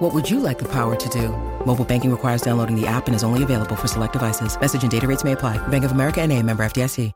What 0.00 0.14
would 0.14 0.30
you 0.30 0.40
like 0.40 0.58
the 0.58 0.68
power 0.68 0.96
to 0.96 1.08
do? 1.10 1.28
Mobile 1.66 1.84
banking 1.84 2.10
requires 2.10 2.40
downloading 2.40 2.74
the 2.74 2.86
app 2.86 3.06
and 3.06 3.14
is 3.14 3.22
only 3.22 3.42
available 3.42 3.76
for 3.76 3.86
select 3.86 4.14
devices. 4.14 4.58
Message 4.58 4.80
and 4.80 4.90
data 4.90 5.06
rates 5.06 5.24
may 5.24 5.32
apply. 5.32 5.58
Bank 5.68 5.84
of 5.84 5.92
America 5.92 6.22
and 6.22 6.32
a 6.32 6.42
member 6.42 6.62
FDIC. 6.62 7.12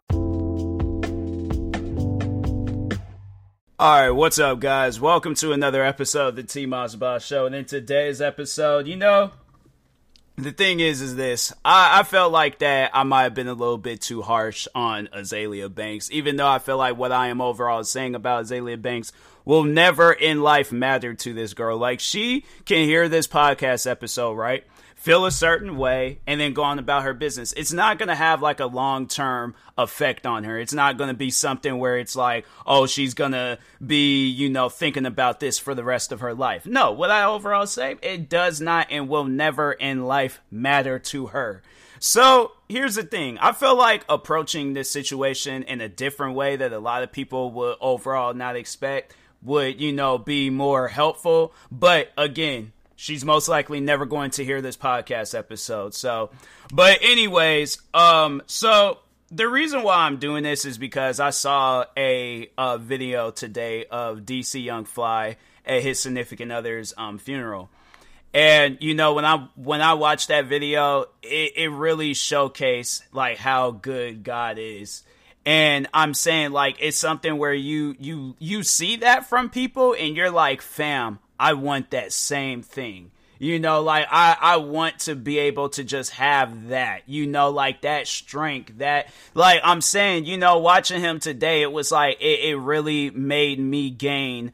All 3.78 4.00
right, 4.00 4.10
what's 4.10 4.38
up, 4.38 4.60
guys? 4.60 5.00
Welcome 5.00 5.34
to 5.36 5.52
another 5.52 5.82
episode 5.82 6.28
of 6.28 6.36
the 6.36 6.42
T 6.42 6.66
Boss 6.66 7.24
Show. 7.24 7.46
And 7.46 7.54
in 7.54 7.64
today's 7.64 8.20
episode, 8.20 8.86
you 8.86 8.96
know, 8.96 9.32
the 10.36 10.52
thing 10.52 10.80
is, 10.80 11.00
is 11.00 11.16
this. 11.16 11.54
I, 11.64 12.00
I 12.00 12.02
felt 12.02 12.32
like 12.32 12.58
that 12.58 12.90
I 12.92 13.02
might 13.04 13.22
have 13.22 13.34
been 13.34 13.48
a 13.48 13.54
little 13.54 13.78
bit 13.78 14.02
too 14.02 14.20
harsh 14.20 14.68
on 14.74 15.08
Azealia 15.08 15.74
Banks, 15.74 16.10
even 16.10 16.36
though 16.36 16.48
I 16.48 16.58
feel 16.58 16.76
like 16.76 16.98
what 16.98 17.12
I 17.12 17.28
am 17.28 17.40
overall 17.40 17.82
saying 17.82 18.14
about 18.14 18.44
Azealia 18.44 18.80
Banks 18.80 19.10
will 19.44 19.64
never 19.64 20.12
in 20.12 20.42
life 20.42 20.72
matter 20.72 21.14
to 21.14 21.32
this 21.32 21.54
girl. 21.54 21.78
Like, 21.78 22.00
she 22.00 22.44
can 22.64 22.84
hear 22.84 23.08
this 23.08 23.26
podcast 23.26 23.90
episode, 23.90 24.34
right? 24.34 24.64
feel 25.04 25.26
a 25.26 25.30
certain 25.30 25.76
way 25.76 26.18
and 26.26 26.40
then 26.40 26.54
go 26.54 26.62
on 26.62 26.78
about 26.78 27.02
her 27.02 27.12
business. 27.12 27.52
It's 27.58 27.74
not 27.74 27.98
going 27.98 28.08
to 28.08 28.14
have 28.14 28.40
like 28.40 28.60
a 28.60 28.66
long 28.66 29.06
term 29.06 29.54
effect 29.76 30.24
on 30.24 30.44
her. 30.44 30.58
It's 30.58 30.72
not 30.72 30.96
going 30.96 31.08
to 31.08 31.14
be 31.14 31.30
something 31.30 31.78
where 31.78 31.98
it's 31.98 32.16
like, 32.16 32.46
oh, 32.66 32.86
she's 32.86 33.12
going 33.12 33.32
to 33.32 33.58
be, 33.86 34.26
you 34.30 34.48
know, 34.48 34.70
thinking 34.70 35.04
about 35.04 35.40
this 35.40 35.58
for 35.58 35.74
the 35.74 35.84
rest 35.84 36.10
of 36.10 36.20
her 36.20 36.32
life. 36.32 36.64
No, 36.64 36.92
what 36.92 37.10
I 37.10 37.24
overall 37.24 37.66
say, 37.66 37.96
it 38.00 38.30
does 38.30 38.62
not 38.62 38.86
and 38.88 39.06
will 39.06 39.24
never 39.24 39.72
in 39.72 40.06
life 40.06 40.40
matter 40.50 40.98
to 41.00 41.26
her. 41.26 41.62
So 41.98 42.52
here's 42.70 42.94
the 42.94 43.02
thing. 43.02 43.36
I 43.38 43.52
feel 43.52 43.76
like 43.76 44.06
approaching 44.08 44.72
this 44.72 44.90
situation 44.90 45.64
in 45.64 45.82
a 45.82 45.88
different 45.88 46.34
way 46.34 46.56
that 46.56 46.72
a 46.72 46.78
lot 46.78 47.02
of 47.02 47.12
people 47.12 47.50
would 47.50 47.76
overall 47.78 48.32
not 48.32 48.56
expect 48.56 49.14
would, 49.44 49.80
you 49.80 49.92
know, 49.92 50.18
be 50.18 50.50
more 50.50 50.88
helpful. 50.88 51.52
But 51.70 52.12
again, 52.16 52.72
she's 52.96 53.24
most 53.24 53.48
likely 53.48 53.80
never 53.80 54.06
going 54.06 54.30
to 54.32 54.44
hear 54.44 54.60
this 54.60 54.76
podcast 54.76 55.36
episode. 55.36 55.94
So, 55.94 56.30
but 56.72 56.98
anyways, 57.02 57.78
um, 57.92 58.42
so 58.46 58.98
the 59.30 59.48
reason 59.48 59.82
why 59.82 59.96
I'm 59.96 60.18
doing 60.18 60.42
this 60.42 60.64
is 60.64 60.78
because 60.78 61.20
I 61.20 61.30
saw 61.30 61.84
a, 61.96 62.50
a 62.56 62.78
video 62.78 63.30
today 63.30 63.84
of 63.86 64.20
DC 64.20 64.62
Young 64.64 64.84
Fly 64.84 65.36
at 65.66 65.82
his 65.82 66.00
significant 66.00 66.52
other's 66.52 66.94
um, 66.96 67.18
funeral. 67.18 67.70
And 68.32 68.78
you 68.80 68.94
know 68.94 69.14
when 69.14 69.24
I 69.24 69.46
when 69.54 69.80
I 69.80 69.94
watched 69.94 70.26
that 70.28 70.46
video, 70.46 71.04
it, 71.22 71.52
it 71.56 71.68
really 71.70 72.14
showcased 72.14 73.02
like 73.12 73.38
how 73.38 73.70
good 73.70 74.24
God 74.24 74.58
is 74.58 75.04
and 75.46 75.86
i'm 75.92 76.14
saying 76.14 76.52
like 76.52 76.76
it's 76.80 76.98
something 76.98 77.36
where 77.38 77.52
you 77.52 77.94
you 77.98 78.34
you 78.38 78.62
see 78.62 78.96
that 78.96 79.26
from 79.26 79.50
people 79.50 79.94
and 79.98 80.16
you're 80.16 80.30
like 80.30 80.62
fam 80.62 81.18
I 81.38 81.54
want 81.54 81.90
that 81.90 82.12
same 82.12 82.62
thing. 82.62 83.10
You 83.38 83.58
know, 83.58 83.82
like 83.82 84.06
I, 84.10 84.36
I 84.40 84.56
want 84.58 85.00
to 85.00 85.16
be 85.16 85.38
able 85.38 85.68
to 85.70 85.84
just 85.84 86.12
have 86.12 86.68
that, 86.68 87.02
you 87.06 87.26
know, 87.26 87.50
like 87.50 87.82
that 87.82 88.06
strength, 88.06 88.78
that, 88.78 89.12
like 89.34 89.60
I'm 89.64 89.80
saying, 89.80 90.24
you 90.24 90.38
know, 90.38 90.58
watching 90.58 91.00
him 91.00 91.18
today, 91.18 91.62
it 91.62 91.72
was 91.72 91.90
like, 91.90 92.18
it, 92.20 92.40
it 92.40 92.56
really 92.56 93.10
made 93.10 93.58
me 93.58 93.90
gain. 93.90 94.52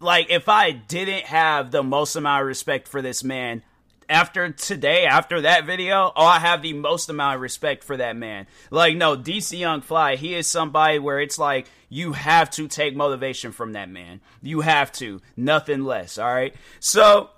Like, 0.00 0.30
if 0.30 0.48
I 0.48 0.72
didn't 0.72 1.24
have 1.26 1.70
the 1.70 1.82
most 1.82 2.16
amount 2.16 2.40
of 2.42 2.48
respect 2.48 2.88
for 2.88 3.02
this 3.02 3.22
man, 3.22 3.62
after 4.08 4.50
today, 4.50 5.06
after 5.06 5.42
that 5.42 5.64
video, 5.64 6.12
oh, 6.14 6.24
I 6.24 6.38
have 6.38 6.62
the 6.62 6.72
most 6.72 7.08
amount 7.08 7.36
of 7.36 7.40
respect 7.40 7.84
for 7.84 7.96
that 7.96 8.16
man. 8.16 8.46
Like, 8.70 8.96
no, 8.96 9.16
DC 9.16 9.58
Young 9.58 9.80
Fly, 9.80 10.16
he 10.16 10.34
is 10.34 10.46
somebody 10.46 10.98
where 10.98 11.20
it's 11.20 11.38
like 11.38 11.66
you 11.88 12.12
have 12.12 12.50
to 12.50 12.68
take 12.68 12.96
motivation 12.96 13.52
from 13.52 13.72
that 13.72 13.88
man. 13.88 14.20
You 14.42 14.60
have 14.60 14.92
to, 14.92 15.20
nothing 15.36 15.84
less. 15.84 16.18
All 16.18 16.32
right. 16.32 16.54
So 16.80 17.30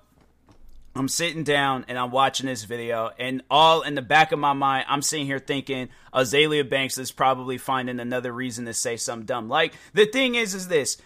I'm 0.95 1.07
sitting 1.07 1.43
down 1.43 1.85
and 1.87 1.97
I'm 1.97 2.11
watching 2.11 2.47
this 2.47 2.63
video, 2.63 3.11
and 3.19 3.43
all 3.51 3.83
in 3.83 3.95
the 3.95 4.01
back 4.01 4.31
of 4.31 4.39
my 4.39 4.53
mind, 4.53 4.85
I'm 4.89 5.01
sitting 5.01 5.25
here 5.27 5.39
thinking 5.39 5.89
Azealia 6.13 6.67
Banks 6.67 6.97
is 6.97 7.11
probably 7.11 7.57
finding 7.57 7.99
another 7.99 8.31
reason 8.31 8.65
to 8.65 8.73
say 8.73 8.97
something 8.97 9.25
dumb. 9.25 9.47
Like 9.47 9.73
the 9.93 10.05
thing 10.05 10.35
is, 10.35 10.55
is 10.55 10.67
this 10.67 10.97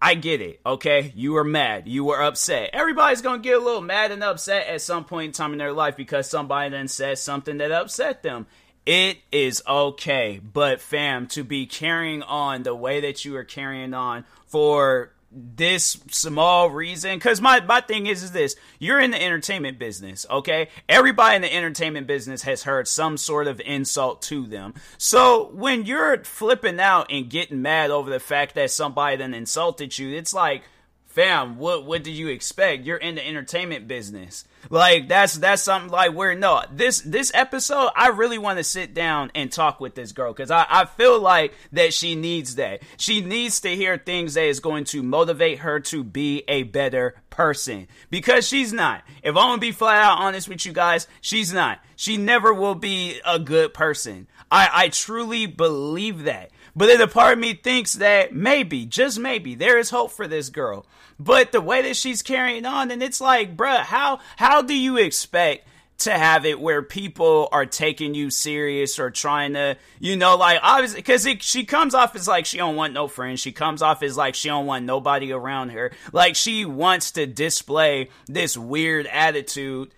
I 0.00 0.14
get 0.14 0.40
it, 0.40 0.60
okay? 0.64 1.12
You 1.16 1.32
were 1.32 1.44
mad. 1.44 1.88
You 1.88 2.04
were 2.04 2.22
upset. 2.22 2.70
Everybody's 2.72 3.20
gonna 3.20 3.42
get 3.42 3.60
a 3.60 3.64
little 3.64 3.80
mad 3.80 4.12
and 4.12 4.22
upset 4.22 4.68
at 4.68 4.80
some 4.80 5.04
point 5.04 5.26
in 5.26 5.32
time 5.32 5.52
in 5.52 5.58
their 5.58 5.72
life 5.72 5.96
because 5.96 6.30
somebody 6.30 6.70
then 6.70 6.88
said 6.88 7.18
something 7.18 7.58
that 7.58 7.72
upset 7.72 8.22
them. 8.22 8.46
It 8.86 9.18
is 9.32 9.62
okay. 9.66 10.40
But 10.40 10.80
fam, 10.80 11.26
to 11.28 11.42
be 11.42 11.66
carrying 11.66 12.22
on 12.22 12.62
the 12.62 12.74
way 12.74 13.00
that 13.00 13.24
you 13.24 13.36
are 13.36 13.44
carrying 13.44 13.92
on 13.92 14.24
for 14.46 15.12
this 15.30 15.98
small 16.10 16.70
reason? 16.70 17.16
Because 17.16 17.40
my, 17.40 17.60
my 17.60 17.80
thing 17.80 18.06
is 18.06 18.22
is 18.22 18.32
this. 18.32 18.56
You're 18.78 19.00
in 19.00 19.10
the 19.10 19.22
entertainment 19.22 19.78
business 19.78 20.26
okay? 20.30 20.68
Everybody 20.88 21.36
in 21.36 21.42
the 21.42 21.54
entertainment 21.54 22.06
business 22.06 22.42
has 22.42 22.62
heard 22.62 22.88
some 22.88 23.16
sort 23.16 23.46
of 23.46 23.60
insult 23.60 24.22
to 24.22 24.46
them. 24.46 24.74
So 24.96 25.50
when 25.52 25.84
you're 25.84 26.24
flipping 26.24 26.80
out 26.80 27.06
and 27.10 27.28
getting 27.28 27.62
mad 27.62 27.90
over 27.90 28.10
the 28.10 28.20
fact 28.20 28.54
that 28.54 28.70
somebody 28.70 29.16
then 29.16 29.34
insulted 29.34 29.98
you 29.98 30.16
it's 30.16 30.34
like 30.34 30.62
fam 31.06 31.58
what 31.58 31.84
what 31.84 32.04
do 32.04 32.10
you 32.10 32.28
expect? 32.28 32.84
You're 32.84 32.96
in 32.96 33.16
the 33.16 33.26
entertainment 33.26 33.88
business 33.88 34.44
like 34.70 35.08
that's 35.08 35.34
that's 35.34 35.62
something 35.62 35.90
like 35.90 36.14
where 36.14 36.34
no 36.34 36.62
this 36.72 37.00
this 37.00 37.30
episode 37.34 37.90
I 37.94 38.08
really 38.08 38.38
want 38.38 38.58
to 38.58 38.64
sit 38.64 38.94
down 38.94 39.30
and 39.34 39.50
talk 39.50 39.80
with 39.80 39.94
this 39.94 40.12
girl 40.12 40.32
because 40.32 40.50
I, 40.50 40.66
I 40.68 40.84
feel 40.84 41.20
like 41.20 41.54
that 41.72 41.94
she 41.94 42.14
needs 42.14 42.56
that. 42.56 42.82
She 42.96 43.20
needs 43.20 43.60
to 43.60 43.74
hear 43.74 43.96
things 43.96 44.34
that 44.34 44.44
is 44.44 44.60
going 44.60 44.84
to 44.84 45.02
motivate 45.02 45.60
her 45.60 45.80
to 45.80 46.04
be 46.04 46.44
a 46.48 46.64
better 46.64 47.14
person. 47.30 47.88
Because 48.10 48.46
she's 48.46 48.72
not. 48.72 49.02
If 49.22 49.30
I'm 49.30 49.48
gonna 49.48 49.58
be 49.58 49.72
flat 49.72 50.02
out 50.02 50.18
honest 50.18 50.48
with 50.48 50.66
you 50.66 50.72
guys, 50.72 51.06
she's 51.20 51.52
not. 51.52 51.80
She 51.96 52.16
never 52.16 52.52
will 52.52 52.74
be 52.74 53.20
a 53.24 53.38
good 53.38 53.74
person. 53.74 54.26
I, 54.50 54.68
I 54.72 54.88
truly 54.88 55.46
believe 55.46 56.24
that. 56.24 56.50
But 56.74 56.86
then 56.86 57.00
a 57.00 57.08
part 57.08 57.32
of 57.34 57.38
me 57.38 57.54
thinks 57.54 57.94
that 57.94 58.32
maybe, 58.32 58.86
just 58.86 59.18
maybe, 59.18 59.54
there 59.54 59.78
is 59.78 59.90
hope 59.90 60.12
for 60.12 60.28
this 60.28 60.48
girl. 60.48 60.86
But 61.18 61.52
the 61.52 61.60
way 61.60 61.82
that 61.82 61.96
she's 61.96 62.22
carrying 62.22 62.64
on, 62.64 62.90
and 62.90 63.02
it's 63.02 63.20
like, 63.20 63.56
bruh, 63.56 63.80
how 63.80 64.20
how 64.36 64.62
do 64.62 64.74
you 64.74 64.96
expect 64.96 65.66
to 65.98 66.12
have 66.12 66.46
it 66.46 66.60
where 66.60 66.80
people 66.80 67.48
are 67.50 67.66
taking 67.66 68.14
you 68.14 68.30
serious 68.30 69.00
or 69.00 69.10
trying 69.10 69.54
to, 69.54 69.76
you 69.98 70.16
know, 70.16 70.36
like 70.36 70.60
obviously 70.62 71.00
because 71.00 71.26
she 71.40 71.64
comes 71.64 71.92
off 71.92 72.14
as 72.14 72.28
like 72.28 72.46
she 72.46 72.56
don't 72.56 72.76
want 72.76 72.92
no 72.92 73.08
friends. 73.08 73.40
She 73.40 73.50
comes 73.50 73.82
off 73.82 74.02
as 74.04 74.16
like 74.16 74.36
she 74.36 74.48
don't 74.48 74.66
want 74.66 74.84
nobody 74.84 75.32
around 75.32 75.70
her. 75.70 75.90
Like 76.12 76.36
she 76.36 76.64
wants 76.64 77.10
to 77.12 77.26
display 77.26 78.10
this 78.26 78.56
weird 78.56 79.06
attitude, 79.08 79.92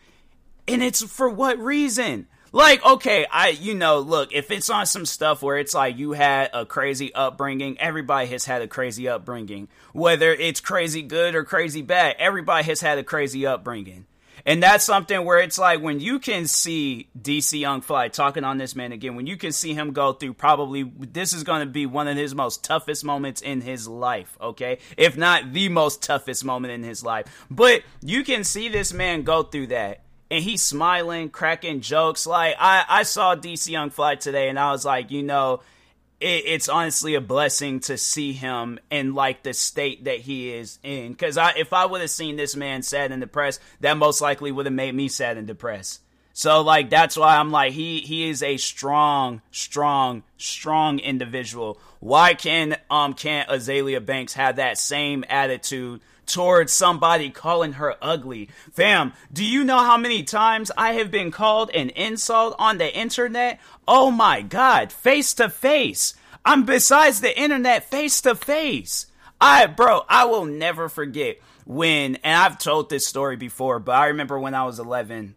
and 0.66 0.82
it's 0.82 1.02
for 1.02 1.28
what 1.28 1.58
reason? 1.58 2.28
Like, 2.52 2.84
okay, 2.84 3.26
I, 3.30 3.50
you 3.50 3.74
know, 3.74 4.00
look, 4.00 4.32
if 4.32 4.50
it's 4.50 4.70
on 4.70 4.86
some 4.86 5.06
stuff 5.06 5.40
where 5.40 5.58
it's 5.58 5.74
like 5.74 5.98
you 5.98 6.12
had 6.12 6.50
a 6.52 6.66
crazy 6.66 7.14
upbringing, 7.14 7.78
everybody 7.78 8.26
has 8.28 8.44
had 8.44 8.60
a 8.60 8.66
crazy 8.66 9.08
upbringing. 9.08 9.68
Whether 9.92 10.32
it's 10.32 10.60
crazy 10.60 11.02
good 11.02 11.36
or 11.36 11.44
crazy 11.44 11.82
bad, 11.82 12.16
everybody 12.18 12.64
has 12.64 12.80
had 12.80 12.98
a 12.98 13.04
crazy 13.04 13.46
upbringing. 13.46 14.06
And 14.46 14.62
that's 14.62 14.84
something 14.84 15.24
where 15.24 15.38
it's 15.38 15.58
like 15.58 15.80
when 15.80 16.00
you 16.00 16.18
can 16.18 16.46
see 16.46 17.08
DC 17.20 17.60
Young 17.60 17.82
Fly 17.82 18.08
talking 18.08 18.42
on 18.42 18.58
this 18.58 18.74
man 18.74 18.90
again, 18.90 19.14
when 19.14 19.26
you 19.26 19.36
can 19.36 19.52
see 19.52 19.74
him 19.74 19.92
go 19.92 20.12
through 20.12 20.34
probably 20.34 20.82
this 20.82 21.32
is 21.32 21.44
going 21.44 21.60
to 21.60 21.70
be 21.70 21.86
one 21.86 22.08
of 22.08 22.16
his 22.16 22.34
most 22.34 22.64
toughest 22.64 23.04
moments 23.04 23.42
in 23.42 23.60
his 23.60 23.86
life, 23.86 24.36
okay? 24.40 24.78
If 24.96 25.16
not 25.16 25.52
the 25.52 25.68
most 25.68 26.02
toughest 26.02 26.44
moment 26.44 26.72
in 26.72 26.82
his 26.82 27.04
life. 27.04 27.46
But 27.50 27.82
you 28.02 28.24
can 28.24 28.44
see 28.44 28.68
this 28.68 28.92
man 28.92 29.22
go 29.22 29.42
through 29.42 29.68
that 29.68 30.04
and 30.30 30.44
he's 30.44 30.62
smiling, 30.62 31.28
cracking 31.28 31.80
jokes. 31.80 32.26
Like 32.26 32.54
I, 32.58 32.84
I 32.88 33.02
saw 33.02 33.34
DC 33.34 33.68
Young 33.68 33.90
Fly 33.90 34.14
today, 34.14 34.48
and 34.48 34.58
I 34.58 34.72
was 34.72 34.84
like, 34.84 35.10
you 35.10 35.22
know, 35.22 35.60
it, 36.20 36.44
it's 36.46 36.68
honestly 36.68 37.14
a 37.14 37.20
blessing 37.20 37.80
to 37.80 37.98
see 37.98 38.32
him 38.32 38.78
in 38.90 39.14
like 39.14 39.42
the 39.42 39.52
state 39.54 40.04
that 40.04 40.20
he 40.20 40.52
is 40.52 40.78
in. 40.82 41.12
Because 41.12 41.36
I, 41.36 41.54
if 41.56 41.72
I 41.72 41.86
would 41.86 42.00
have 42.00 42.10
seen 42.10 42.36
this 42.36 42.54
man 42.54 42.82
sad 42.82 43.10
and 43.10 43.20
depressed, 43.20 43.60
that 43.80 43.96
most 43.96 44.20
likely 44.20 44.52
would 44.52 44.66
have 44.66 44.74
made 44.74 44.94
me 44.94 45.08
sad 45.08 45.36
and 45.36 45.46
depressed. 45.46 46.00
So 46.32 46.62
like 46.62 46.90
that's 46.90 47.16
why 47.16 47.36
I'm 47.36 47.50
like 47.50 47.72
he 47.72 48.00
he 48.00 48.28
is 48.28 48.42
a 48.42 48.56
strong, 48.56 49.42
strong, 49.50 50.22
strong 50.38 51.00
individual. 51.00 51.78
Why 51.98 52.34
can 52.34 52.76
um 52.88 53.14
can't 53.14 53.48
Azealia 53.48 54.04
Banks 54.04 54.34
have 54.34 54.56
that 54.56 54.78
same 54.78 55.24
attitude 55.28 56.00
towards 56.32 56.72
somebody 56.72 57.30
calling 57.30 57.74
her 57.74 57.96
ugly? 58.00 58.48
Fam, 58.72 59.12
do 59.32 59.44
you 59.44 59.64
know 59.64 59.78
how 59.78 59.96
many 59.96 60.22
times 60.22 60.70
I 60.76 60.94
have 60.94 61.10
been 61.10 61.30
called 61.30 61.70
an 61.74 61.90
insult 61.90 62.56
on 62.58 62.78
the 62.78 62.94
internet? 62.96 63.60
Oh 63.86 64.10
my 64.10 64.42
god, 64.42 64.92
face 64.92 65.34
to 65.34 65.48
face. 65.48 66.14
I'm 66.44 66.64
besides 66.64 67.20
the 67.20 67.38
internet 67.38 67.84
face 67.84 68.20
to 68.22 68.34
face. 68.34 69.06
I 69.40 69.66
bro, 69.66 70.02
I 70.08 70.24
will 70.24 70.44
never 70.44 70.88
forget 70.88 71.38
when 71.66 72.16
and 72.16 72.36
I've 72.36 72.58
told 72.58 72.90
this 72.90 73.06
story 73.06 73.36
before, 73.36 73.78
but 73.78 73.92
I 73.92 74.08
remember 74.08 74.38
when 74.38 74.54
I 74.54 74.64
was 74.64 74.78
11 74.78 75.34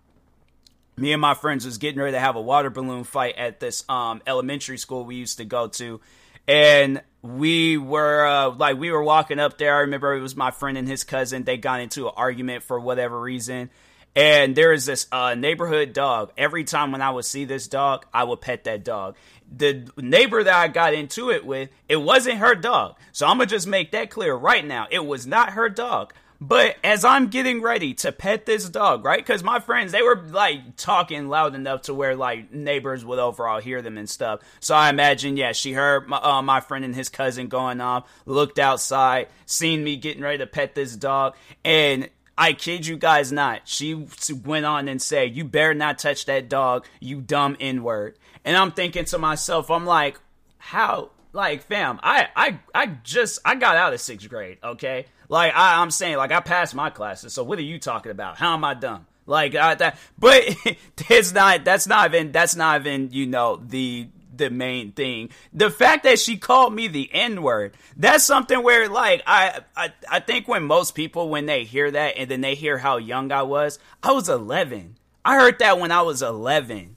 me 0.95 1.11
and 1.11 1.21
my 1.21 1.33
friends 1.33 1.65
was 1.65 1.77
getting 1.77 1.99
ready 1.99 2.13
to 2.13 2.19
have 2.19 2.35
a 2.35 2.41
water 2.41 2.69
balloon 2.69 3.03
fight 3.03 3.35
at 3.37 3.59
this 3.59 3.83
um, 3.89 4.21
elementary 4.27 4.77
school 4.77 5.05
we 5.05 5.15
used 5.15 5.37
to 5.37 5.45
go 5.45 5.67
to 5.67 5.99
and 6.47 7.01
we 7.21 7.77
were 7.77 8.25
uh, 8.25 8.49
like 8.51 8.77
we 8.77 8.91
were 8.91 9.03
walking 9.03 9.39
up 9.39 9.57
there 9.57 9.75
i 9.75 9.79
remember 9.79 10.13
it 10.13 10.21
was 10.21 10.35
my 10.35 10.51
friend 10.51 10.77
and 10.77 10.87
his 10.87 11.03
cousin 11.03 11.43
they 11.43 11.57
got 11.57 11.79
into 11.79 12.07
an 12.07 12.13
argument 12.15 12.63
for 12.63 12.79
whatever 12.79 13.19
reason 13.19 13.69
and 14.15 14.55
there 14.55 14.73
is 14.73 14.85
this 14.85 15.07
uh, 15.11 15.33
neighborhood 15.33 15.93
dog 15.93 16.31
every 16.37 16.63
time 16.63 16.91
when 16.91 17.01
i 17.01 17.09
would 17.09 17.25
see 17.25 17.45
this 17.45 17.67
dog 17.67 18.05
i 18.13 18.23
would 18.23 18.41
pet 18.41 18.65
that 18.65 18.83
dog 18.83 19.15
the 19.55 19.87
neighbor 19.97 20.43
that 20.43 20.55
I 20.55 20.67
got 20.67 20.93
into 20.93 21.29
it 21.29 21.45
with, 21.45 21.69
it 21.87 21.97
wasn't 21.97 22.39
her 22.39 22.55
dog. 22.55 22.95
So 23.11 23.27
I'm 23.27 23.37
gonna 23.37 23.45
just 23.45 23.67
make 23.67 23.91
that 23.91 24.09
clear 24.09 24.33
right 24.33 24.65
now. 24.65 24.87
It 24.89 25.05
was 25.05 25.27
not 25.27 25.51
her 25.51 25.69
dog. 25.69 26.13
But 26.45 26.75
as 26.83 27.05
I'm 27.05 27.27
getting 27.27 27.61
ready 27.61 27.93
to 27.93 28.11
pet 28.11 28.45
this 28.45 28.67
dog, 28.67 29.05
right? 29.05 29.17
Because 29.17 29.45
my 29.45 29.61
friends, 29.61 29.93
they 29.93 30.01
were 30.01 30.21
like 30.29 30.75
talking 30.75 31.29
loud 31.29 31.55
enough 31.55 31.83
to 31.83 31.93
where 31.93 32.17
like 32.17 32.51
neighbors 32.51 33.05
would 33.05 33.17
overall 33.17 33.61
hear 33.61 33.81
them 33.81 33.97
and 33.97 34.09
stuff. 34.09 34.41
So 34.59 34.75
I 34.75 34.89
imagine, 34.89 35.37
yeah, 35.37 35.53
she 35.53 35.71
heard 35.71 36.09
my, 36.09 36.17
uh, 36.17 36.41
my 36.41 36.59
friend 36.59 36.83
and 36.83 36.93
his 36.93 37.07
cousin 37.07 37.47
going 37.47 37.79
off, 37.79 38.11
looked 38.25 38.59
outside, 38.59 39.29
seen 39.45 39.85
me 39.85 39.95
getting 39.95 40.21
ready 40.21 40.39
to 40.39 40.45
pet 40.45 40.75
this 40.75 40.97
dog, 40.97 41.37
and 41.63 42.09
I 42.37 42.51
kid 42.51 42.85
you 42.85 42.97
guys 42.97 43.31
not. 43.31 43.61
She 43.63 44.05
went 44.43 44.65
on 44.65 44.89
and 44.89 45.01
said, 45.01 45.37
You 45.37 45.45
better 45.45 45.73
not 45.73 45.97
touch 45.97 46.25
that 46.25 46.49
dog, 46.49 46.85
you 46.99 47.21
dumb 47.21 47.55
N 47.61 47.83
word. 47.83 48.17
And 48.43 48.57
I'm 48.57 48.73
thinking 48.73 49.05
to 49.05 49.17
myself, 49.17 49.71
I'm 49.71 49.85
like, 49.85 50.19
how? 50.57 51.11
Like, 51.31 51.63
fam, 51.63 52.01
I, 52.03 52.27
I, 52.35 52.59
I 52.75 52.85
just, 53.03 53.39
I 53.45 53.55
got 53.55 53.77
out 53.77 53.93
of 53.93 54.01
sixth 54.01 54.27
grade, 54.29 54.57
okay? 54.61 55.05
Like, 55.29 55.53
I, 55.55 55.81
I'm 55.81 55.91
saying, 55.91 56.17
like, 56.17 56.31
I 56.31 56.39
passed 56.39 56.75
my 56.75 56.89
classes, 56.89 57.33
so 57.33 57.43
what 57.43 57.59
are 57.59 57.63
you 57.63 57.79
talking 57.79 58.11
about? 58.11 58.37
How 58.37 58.53
am 58.53 58.63
I 58.63 58.73
dumb? 58.73 59.05
Like, 59.25 59.55
I, 59.55 59.75
that, 59.75 59.97
but 60.19 60.43
it's 61.09 61.33
not, 61.33 61.63
that's 61.63 61.87
not 61.87 62.13
even, 62.13 62.31
that's 62.31 62.55
not 62.55 62.81
even, 62.81 63.09
you 63.11 63.25
know, 63.25 63.57
the, 63.57 64.07
the 64.35 64.49
main 64.49 64.91
thing. 64.91 65.29
The 65.53 65.69
fact 65.69 66.03
that 66.03 66.19
she 66.19 66.37
called 66.37 66.73
me 66.73 66.87
the 66.87 67.09
N 67.13 67.41
word, 67.41 67.75
that's 67.95 68.23
something 68.23 68.61
where 68.63 68.89
like 68.89 69.21
I, 69.27 69.61
I 69.75 69.93
I 70.09 70.19
think 70.19 70.47
when 70.47 70.63
most 70.63 70.95
people 70.95 71.29
when 71.29 71.45
they 71.45 71.63
hear 71.63 71.91
that 71.91 72.17
and 72.17 72.29
then 72.29 72.41
they 72.41 72.55
hear 72.55 72.79
how 72.79 72.97
young 72.97 73.31
I 73.31 73.43
was, 73.43 73.79
I 74.01 74.11
was 74.11 74.29
11. 74.29 74.97
I 75.23 75.35
heard 75.35 75.59
that 75.59 75.79
when 75.79 75.91
I 75.91 76.01
was 76.01 76.21
11. 76.21 76.92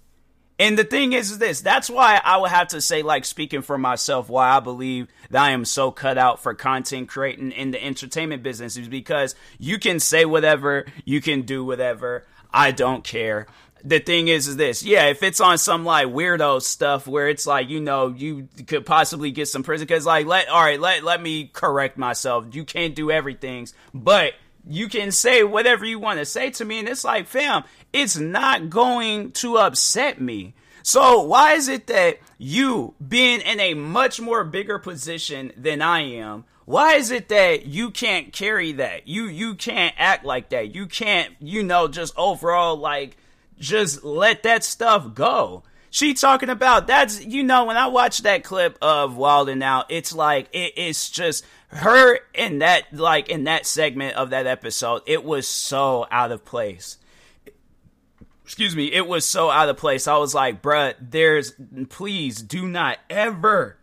And 0.58 0.78
the 0.78 0.84
thing 0.84 1.12
is, 1.12 1.30
is 1.30 1.38
this 1.38 1.60
that's 1.60 1.90
why 1.90 2.20
I 2.24 2.38
would 2.38 2.50
have 2.50 2.68
to 2.68 2.80
say, 2.80 3.02
like, 3.02 3.24
speaking 3.24 3.62
for 3.62 3.76
myself, 3.76 4.30
why 4.30 4.56
I 4.56 4.60
believe 4.60 5.08
that 5.30 5.42
I 5.42 5.50
am 5.50 5.64
so 5.64 5.90
cut 5.90 6.16
out 6.16 6.42
for 6.42 6.54
content 6.54 7.08
creating 7.08 7.52
in 7.52 7.72
the 7.72 7.84
entertainment 7.84 8.42
business 8.42 8.76
is 8.76 8.88
because 8.88 9.34
you 9.58 9.78
can 9.78 10.00
say 10.00 10.24
whatever, 10.24 10.86
you 11.04 11.20
can 11.20 11.42
do 11.42 11.64
whatever. 11.64 12.24
I 12.52 12.70
don't 12.70 13.04
care. 13.04 13.46
The 13.84 14.00
thing 14.00 14.28
is, 14.28 14.48
is 14.48 14.56
this, 14.56 14.82
yeah, 14.82 15.06
if 15.08 15.22
it's 15.22 15.40
on 15.40 15.58
some 15.58 15.84
like 15.84 16.08
weirdo 16.08 16.62
stuff 16.62 17.06
where 17.06 17.28
it's 17.28 17.46
like, 17.46 17.68
you 17.68 17.80
know, 17.80 18.08
you 18.08 18.48
could 18.66 18.86
possibly 18.86 19.30
get 19.30 19.46
some 19.48 19.62
prison, 19.62 19.86
cause 19.86 20.06
like, 20.06 20.26
let, 20.26 20.48
all 20.48 20.62
right, 20.62 20.80
let, 20.80 21.04
let 21.04 21.20
me 21.22 21.50
correct 21.52 21.98
myself. 21.98 22.46
You 22.52 22.64
can't 22.64 22.94
do 22.94 23.10
everything, 23.10 23.68
but 23.92 24.32
you 24.68 24.88
can 24.88 25.12
say 25.12 25.44
whatever 25.44 25.84
you 25.84 25.98
want 25.98 26.18
to 26.18 26.24
say 26.24 26.50
to 26.50 26.64
me. 26.64 26.80
And 26.80 26.88
it's 26.88 27.04
like, 27.04 27.26
fam, 27.26 27.64
it's 27.92 28.16
not 28.16 28.68
going 28.68 29.32
to 29.32 29.58
upset 29.58 30.20
me. 30.20 30.54
So 30.82 31.22
why 31.22 31.54
is 31.54 31.68
it 31.68 31.88
that 31.88 32.18
you 32.38 32.94
being 33.06 33.40
in 33.40 33.58
a 33.58 33.74
much 33.74 34.20
more 34.20 34.44
bigger 34.44 34.78
position 34.78 35.52
than 35.56 35.82
I 35.82 36.02
am, 36.02 36.44
why 36.64 36.94
is 36.94 37.10
it 37.10 37.28
that 37.28 37.66
you 37.66 37.90
can't 37.90 38.32
carry 38.32 38.72
that? 38.72 39.08
You 39.08 39.24
you 39.24 39.54
can't 39.54 39.94
act 39.98 40.24
like 40.24 40.50
that. 40.50 40.74
You 40.74 40.86
can't, 40.86 41.34
you 41.40 41.62
know, 41.62 41.88
just 41.88 42.12
overall 42.16 42.76
like 42.76 43.16
just 43.58 44.04
let 44.04 44.42
that 44.42 44.64
stuff 44.64 45.14
go. 45.14 45.62
She 45.90 46.12
talking 46.14 46.50
about 46.50 46.86
that's 46.86 47.24
you 47.24 47.42
know 47.42 47.64
when 47.64 47.76
I 47.76 47.86
watch 47.86 48.18
that 48.18 48.44
clip 48.44 48.78
of 48.82 49.16
Wild 49.16 49.48
'N 49.48 49.62
Out, 49.62 49.86
it's 49.90 50.12
like 50.12 50.48
it, 50.52 50.74
it's 50.76 51.08
just 51.08 51.44
her 51.76 52.18
in 52.34 52.58
that 52.60 52.92
like 52.92 53.28
in 53.28 53.44
that 53.44 53.66
segment 53.66 54.16
of 54.16 54.30
that 54.30 54.46
episode. 54.46 55.02
It 55.06 55.24
was 55.24 55.46
so 55.46 56.06
out 56.10 56.32
of 56.32 56.44
place 56.44 56.98
excuse 58.46 58.76
me, 58.76 58.92
it 58.92 59.08
was 59.08 59.26
so 59.26 59.50
out 59.50 59.68
of 59.68 59.76
place. 59.76 60.06
I 60.06 60.18
was 60.18 60.32
like, 60.32 60.62
bruh, 60.62 60.94
there's, 61.00 61.52
please 61.88 62.40
do 62.40 62.68
not 62.68 62.96
ever, 63.10 63.76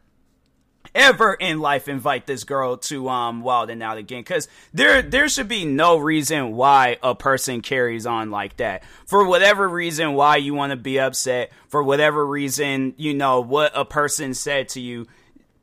ever 0.96 1.34
in 1.34 1.60
life 1.60 1.90
invite 1.90 2.26
this 2.28 2.46
girl 2.46 2.78
to 2.78 3.10
um 3.10 3.42
Wild 3.42 3.70
'N 3.70 3.82
Out 3.82 3.98
again 3.98 4.22
because 4.22 4.48
there 4.74 5.02
there 5.02 5.28
should 5.28 5.48
be 5.48 5.66
no 5.66 5.98
reason 5.98 6.56
why 6.56 6.98
a 7.02 7.16
person 7.16 7.62
carries 7.62 8.06
on 8.06 8.32
like 8.32 8.58
that 8.58 8.84
for 9.06 9.26
whatever 9.26 9.68
reason 9.68 10.14
why 10.14 10.38
you 10.38 10.54
want 10.54 10.70
to 10.70 10.78
be 10.78 11.00
upset 11.00 11.52
for 11.68 11.82
whatever 11.82 12.26
reason 12.26 12.94
you 12.98 13.14
know 13.14 13.42
what 13.42 13.72
a 13.74 13.86
person 13.86 14.34
said 14.34 14.70
to 14.70 14.80
you 14.80 15.08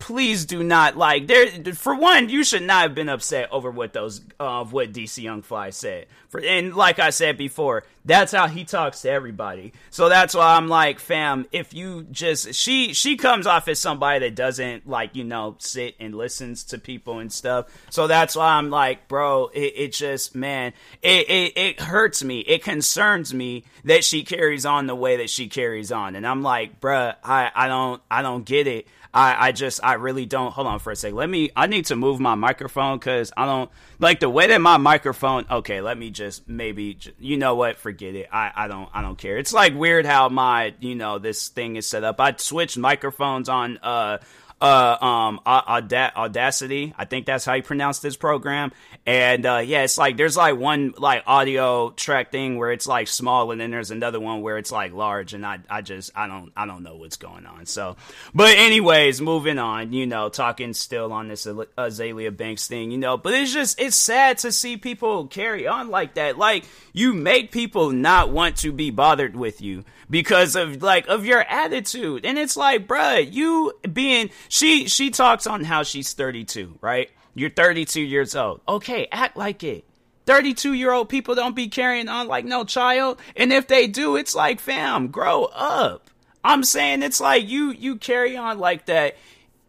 please 0.01 0.47
do 0.47 0.65
not 0.65 0.97
like 0.97 1.27
there 1.27 1.47
for 1.75 1.95
one 1.95 2.29
you 2.29 2.43
should 2.43 2.63
not 2.63 2.83
have 2.83 2.95
been 2.95 3.11
upset 3.11 3.53
over 3.53 3.71
what 3.71 3.93
those 3.93 4.23
uh, 4.41 4.65
what 4.65 4.93
DC 4.93 5.23
Young 5.23 5.43
Fly 5.43 5.71
said. 5.71 6.07
For 6.29 6.41
and 6.41 6.75
like 6.75 6.99
I 6.99 7.11
said 7.11 7.37
before 7.37 7.85
that's 8.05 8.33
how 8.33 8.49
he 8.49 8.65
talks 8.65 9.03
to 9.03 9.11
everybody. 9.11 9.75
So 9.91 10.09
that's 10.09 10.35
why 10.35 10.57
I'm 10.57 10.69
like 10.69 10.99
fam 10.99 11.47
if 11.53 11.75
you 11.75 12.05
just 12.11 12.55
she 12.55 12.95
she 12.95 13.17
comes 13.17 13.47
off 13.47 13.69
as 13.69 13.79
somebody 13.79 14.21
that 14.21 14.35
doesn't 14.35 14.89
like 14.89 15.15
you 15.15 15.25
know 15.25 15.57
sit 15.59 15.97
and 16.01 16.15
listens 16.15 16.65
to 16.65 16.79
people 16.79 17.19
and 17.19 17.31
stuff. 17.31 17.67
So 17.91 18.07
that's 18.07 18.35
why 18.35 18.55
I'm 18.55 18.71
like 18.71 19.07
bro 19.07 19.49
it, 19.49 19.75
it 19.77 19.93
just 19.93 20.35
man 20.35 20.73
it, 21.03 21.29
it 21.29 21.53
it 21.57 21.81
hurts 21.81 22.25
me. 22.25 22.41
It 22.41 22.65
concerns 22.65 23.35
me 23.35 23.65
that 23.85 24.03
she 24.03 24.23
carries 24.23 24.65
on 24.65 24.87
the 24.87 24.95
way 24.95 25.19
that 25.19 25.29
she 25.29 25.49
carries 25.49 25.93
on. 25.93 26.17
And 26.17 26.27
I'm 26.27 26.43
like 26.43 26.81
bruh 26.81 27.17
I 27.23 27.51
I 27.55 27.69
don't 27.69 28.01
I 28.11 28.23
don't 28.23 28.47
get 28.47 28.67
it 28.67 28.89
I, 29.13 29.49
I 29.49 29.53
just, 29.53 29.81
I 29.83 29.95
really 29.95 30.25
don't. 30.25 30.53
Hold 30.53 30.67
on 30.69 30.79
for 30.79 30.93
a 30.93 30.97
sec. 30.97 31.13
Let 31.13 31.29
me, 31.29 31.51
I 31.57 31.67
need 31.67 31.87
to 31.87 31.97
move 31.97 32.21
my 32.21 32.37
microphone 32.37 32.99
because 32.99 33.33
I 33.37 33.45
don't, 33.45 33.71
like 33.99 34.21
the 34.21 34.31
way 34.31 34.47
that 34.47 34.61
my 34.61 34.77
microphone, 34.77 35.47
okay, 35.51 35.81
let 35.81 35.99
me 35.99 36.11
just 36.11 36.49
maybe, 36.49 36.97
you 37.19 37.37
know 37.37 37.57
what, 37.57 37.77
forget 37.77 38.15
it. 38.15 38.29
I, 38.33 38.53
I 38.55 38.69
don't, 38.69 38.89
I 38.95 39.03
don't 39.03 39.19
care. 39.19 39.37
It's 39.39 39.53
like 39.53 39.75
weird 39.75 40.07
how 40.07 40.29
my, 40.29 40.75
you 40.79 40.95
know, 40.95 41.19
this 41.19 41.49
thing 41.49 41.77
is 41.77 41.89
set 41.89 42.05
up. 42.05 42.21
I 42.21 42.35
switched 42.37 42.79
microphones 42.79 43.49
on, 43.49 43.79
uh, 43.83 44.19
uh, 44.61 44.97
um, 45.01 45.41
Audacity. 45.47 46.95
I 46.97 47.05
think 47.05 47.27
that's 47.27 47.45
how 47.45 47.55
you 47.55 47.63
pronounce 47.63 48.01
this 48.01 48.17
program. 48.17 48.73
And 49.07 49.47
uh, 49.47 49.63
yeah, 49.65 49.83
it's 49.83 49.97
like 49.97 50.17
there's 50.17 50.37
like 50.37 50.57
one 50.57 50.95
like 50.99 51.23
audio 51.27 51.91
track 51.91 52.31
thing 52.31 52.59
where 52.59 52.71
it's 52.71 52.87
like 52.87 53.09
small, 53.09 53.51
and 53.51 53.61
then 53.61 53.71
there's 53.71 53.91
another 53.91 54.21
one 54.21 54.43
where 54.43 54.59
it's 54.59 54.71
like 54.71 54.93
large. 54.93 55.33
And 55.33 55.45
I, 55.47 55.61
I 55.69 55.81
just, 55.83 56.11
I 56.15 56.27
don't, 56.27 56.53
I 56.57 56.67
don't 56.67 56.83
know 56.83 56.97
what's 56.97 57.17
going 57.17 57.47
on. 57.47 57.67
So, 57.67 57.97
but 58.35 58.57
anyways, 58.57 59.21
moving 59.21 59.59
on. 59.59 59.93
You 59.93 60.07
know, 60.07 60.29
talking 60.29 60.75
still 60.75 61.13
on 61.13 61.29
this 61.29 61.47
Azealia 61.47 62.37
Banks 62.37 62.67
thing. 62.67 62.91
You 62.91 62.99
know, 62.99 63.17
but 63.17 63.33
it's 63.33 63.53
just, 63.53 63.81
it's 63.81 63.97
sad 63.97 64.39
to 64.39 64.53
see 64.53 64.77
people 64.77 65.27
carry 65.27 65.67
on 65.67 65.89
like 65.89 66.15
that. 66.15 66.37
Like 66.37 66.65
you 66.93 67.15
make 67.15 67.51
people 67.51 67.91
not 67.91 68.31
want 68.31 68.57
to 68.59 68.73
be 68.73 68.91
bothered 68.91 69.35
with 69.35 69.63
you 69.63 69.85
because 70.11 70.57
of 70.57 70.83
like 70.83 71.07
of 71.07 71.25
your 71.25 71.41
attitude. 71.41 72.27
And 72.27 72.37
it's 72.37 72.57
like, 72.57 72.87
bruh, 72.87 73.33
you 73.33 73.73
being 73.91 74.31
she 74.51 74.89
she 74.89 75.11
talks 75.11 75.47
on 75.47 75.63
how 75.63 75.85
she's 75.85 76.13
32, 76.13 76.79
right? 76.81 77.09
You're 77.35 77.51
32 77.51 78.03
years 78.03 78.35
old. 78.35 78.61
Okay, 78.69 79.07
act 79.13 79.37
like 79.37 79.63
it. 79.63 79.85
32 80.27 80.73
year 80.75 80.93
old 80.93 81.09
people 81.09 81.37
don't 81.37 81.55
be 81.55 81.69
carrying 81.69 82.09
on 82.09 82.27
like 82.27 82.45
no 82.45 82.65
child. 82.65 83.21
And 83.37 83.53
if 83.53 83.69
they 83.69 83.87
do, 83.87 84.17
it's 84.17 84.35
like, 84.35 84.61
fam, 84.61 85.09
grow 85.09 85.45
up. 85.45 86.11
I'm 86.43 86.65
saying 86.65 87.05
it's 87.05 87.21
like 87.21 87.49
you 87.49 87.71
you 87.71 87.97
carry 87.97 88.37
on 88.37 88.59
like 88.59 88.87
that 88.87 89.17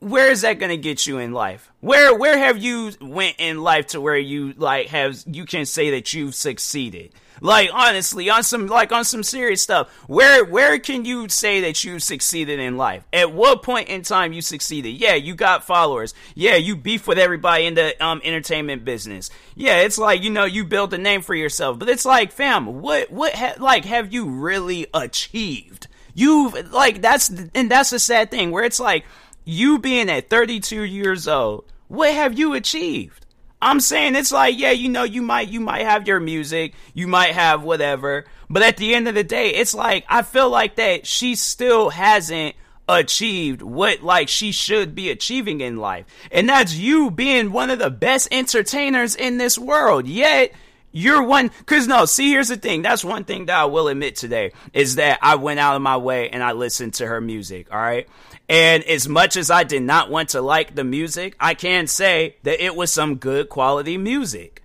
where 0.01 0.31
is 0.31 0.41
that 0.41 0.57
going 0.57 0.71
to 0.71 0.77
get 0.77 1.05
you 1.05 1.19
in 1.19 1.31
life? 1.31 1.71
Where 1.79 2.13
where 2.15 2.37
have 2.37 2.57
you 2.57 2.91
went 2.99 3.35
in 3.37 3.61
life 3.61 3.87
to 3.87 4.01
where 4.01 4.17
you 4.17 4.53
like 4.57 4.87
have 4.87 5.23
you 5.27 5.45
can 5.45 5.65
say 5.65 5.91
that 5.91 6.11
you've 6.13 6.33
succeeded? 6.33 7.13
Like 7.39 7.69
honestly, 7.71 8.27
on 8.29 8.43
some 8.43 8.65
like 8.65 8.91
on 8.91 9.05
some 9.05 9.21
serious 9.21 9.61
stuff, 9.61 9.91
where 10.07 10.43
where 10.43 10.79
can 10.79 11.05
you 11.05 11.29
say 11.29 11.61
that 11.61 11.83
you 11.83 11.99
succeeded 11.99 12.59
in 12.59 12.77
life? 12.77 13.03
At 13.13 13.31
what 13.31 13.61
point 13.61 13.89
in 13.89 14.01
time 14.01 14.33
you 14.33 14.41
succeeded? 14.41 14.89
Yeah, 14.89 15.13
you 15.13 15.35
got 15.35 15.65
followers. 15.65 16.15
Yeah, 16.33 16.55
you 16.55 16.75
beef 16.75 17.07
with 17.07 17.19
everybody 17.19 17.67
in 17.67 17.75
the 17.75 18.03
um 18.03 18.21
entertainment 18.23 18.83
business. 18.83 19.29
Yeah, 19.55 19.81
it's 19.81 19.99
like 19.99 20.23
you 20.23 20.31
know 20.31 20.45
you 20.45 20.65
built 20.65 20.93
a 20.93 20.97
name 20.97 21.21
for 21.21 21.35
yourself, 21.35 21.77
but 21.77 21.89
it's 21.89 22.05
like, 22.05 22.31
fam, 22.31 22.81
what 22.81 23.11
what 23.11 23.33
ha- 23.35 23.55
like 23.59 23.85
have 23.85 24.11
you 24.11 24.27
really 24.27 24.87
achieved? 24.95 25.87
You've 26.15 26.71
like 26.71 27.01
that's 27.03 27.29
and 27.53 27.69
that's 27.69 27.93
a 27.93 27.99
sad 27.99 28.31
thing 28.31 28.49
where 28.49 28.63
it's 28.63 28.79
like 28.79 29.05
you 29.43 29.79
being 29.79 30.09
at 30.09 30.29
32 30.29 30.83
years 30.83 31.27
old, 31.27 31.65
what 31.87 32.13
have 32.13 32.37
you 32.37 32.53
achieved? 32.53 33.25
I'm 33.61 33.79
saying 33.79 34.15
it's 34.15 34.31
like, 34.31 34.57
yeah, 34.57 34.71
you 34.71 34.89
know, 34.89 35.03
you 35.03 35.21
might 35.21 35.49
you 35.49 35.59
might 35.59 35.85
have 35.85 36.07
your 36.07 36.19
music, 36.19 36.73
you 36.95 37.07
might 37.07 37.33
have 37.33 37.63
whatever, 37.63 38.25
but 38.49 38.63
at 38.63 38.77
the 38.77 38.95
end 38.95 39.07
of 39.07 39.13
the 39.13 39.23
day, 39.23 39.51
it's 39.51 39.75
like 39.75 40.03
I 40.09 40.23
feel 40.23 40.49
like 40.49 40.75
that 40.75 41.05
she 41.05 41.35
still 41.35 41.89
hasn't 41.89 42.55
achieved 42.89 43.61
what 43.61 44.01
like 44.01 44.27
she 44.27 44.51
should 44.51 44.95
be 44.95 45.09
achieving 45.09 45.61
in 45.61 45.77
life. 45.77 46.05
And 46.31 46.49
that's 46.49 46.75
you 46.75 47.11
being 47.11 47.51
one 47.51 47.69
of 47.69 47.79
the 47.79 47.91
best 47.91 48.27
entertainers 48.31 49.15
in 49.15 49.37
this 49.37 49.57
world. 49.57 50.07
Yet 50.07 50.53
you're 50.91 51.23
one, 51.23 51.51
cause 51.65 51.87
no, 51.87 52.05
see, 52.05 52.31
here's 52.31 52.49
the 52.49 52.57
thing. 52.57 52.81
That's 52.81 53.03
one 53.03 53.23
thing 53.23 53.45
that 53.45 53.57
I 53.57 53.65
will 53.65 53.87
admit 53.87 54.15
today 54.17 54.51
is 54.73 54.95
that 54.95 55.19
I 55.21 55.35
went 55.35 55.59
out 55.59 55.75
of 55.75 55.81
my 55.81 55.97
way 55.97 56.29
and 56.29 56.43
I 56.43 56.51
listened 56.51 56.95
to 56.95 57.07
her 57.07 57.21
music. 57.21 57.67
All 57.71 57.79
right. 57.79 58.07
And 58.51 58.83
as 58.83 59.07
much 59.07 59.37
as 59.37 59.49
I 59.49 59.63
did 59.63 59.81
not 59.81 60.09
want 60.09 60.29
to 60.29 60.41
like 60.41 60.75
the 60.75 60.83
music, 60.83 61.37
I 61.39 61.53
can 61.53 61.87
say 61.87 62.35
that 62.43 62.61
it 62.61 62.75
was 62.75 62.91
some 62.91 63.15
good 63.15 63.47
quality 63.47 63.97
music. 63.97 64.61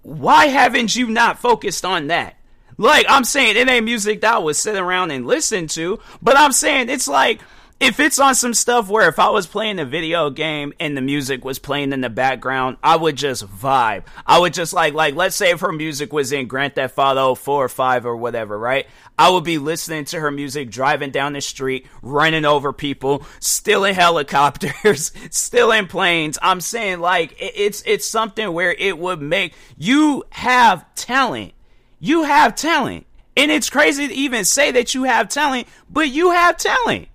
Why 0.00 0.46
haven't 0.46 0.96
you 0.96 1.10
not 1.10 1.38
focused 1.38 1.84
on 1.84 2.06
that? 2.06 2.38
Like, 2.78 3.04
I'm 3.10 3.24
saying 3.24 3.58
it 3.58 3.68
ain't 3.68 3.84
music 3.84 4.22
that 4.22 4.36
I 4.36 4.38
would 4.38 4.56
sit 4.56 4.74
around 4.74 5.10
and 5.10 5.26
listen 5.26 5.66
to, 5.68 6.00
but 6.22 6.38
I'm 6.38 6.52
saying 6.52 6.88
it's 6.88 7.06
like, 7.06 7.40
if 7.80 7.98
it's 7.98 8.18
on 8.18 8.34
some 8.34 8.54
stuff 8.54 8.88
where 8.88 9.08
if 9.08 9.18
I 9.18 9.30
was 9.30 9.46
playing 9.46 9.78
a 9.78 9.84
video 9.84 10.30
game 10.30 10.72
and 10.78 10.96
the 10.96 11.02
music 11.02 11.44
was 11.44 11.58
playing 11.58 11.92
in 11.92 12.00
the 12.00 12.08
background, 12.08 12.76
I 12.82 12.96
would 12.96 13.16
just 13.16 13.46
vibe. 13.46 14.04
I 14.24 14.38
would 14.38 14.54
just 14.54 14.72
like 14.72 14.94
like 14.94 15.14
let's 15.14 15.36
say 15.36 15.50
if 15.50 15.60
her 15.60 15.72
music 15.72 16.12
was 16.12 16.32
in 16.32 16.46
Grand 16.46 16.76
Theft 16.76 16.96
Auto 16.98 17.34
4 17.34 17.64
or 17.64 17.68
5 17.68 18.06
or 18.06 18.16
whatever, 18.16 18.58
right? 18.58 18.86
I 19.18 19.30
would 19.30 19.44
be 19.44 19.58
listening 19.58 20.04
to 20.06 20.20
her 20.20 20.30
music 20.30 20.70
driving 20.70 21.10
down 21.10 21.32
the 21.32 21.40
street, 21.40 21.86
running 22.00 22.44
over 22.44 22.72
people, 22.72 23.24
stealing 23.40 23.94
helicopters, 23.94 25.12
stealing 25.30 25.86
planes. 25.86 26.38
I'm 26.40 26.60
saying 26.60 27.00
like 27.00 27.34
it's 27.38 27.82
it's 27.86 28.06
something 28.06 28.52
where 28.52 28.72
it 28.72 28.98
would 28.98 29.20
make 29.20 29.52
you 29.76 30.24
have 30.30 30.84
talent. 30.94 31.52
You 31.98 32.22
have 32.22 32.54
talent. 32.54 33.06
And 33.36 33.50
it's 33.50 33.68
crazy 33.68 34.06
to 34.06 34.14
even 34.14 34.44
say 34.44 34.70
that 34.70 34.94
you 34.94 35.04
have 35.04 35.28
talent, 35.28 35.66
but 35.90 36.08
you 36.08 36.30
have 36.30 36.56
talent 36.56 37.08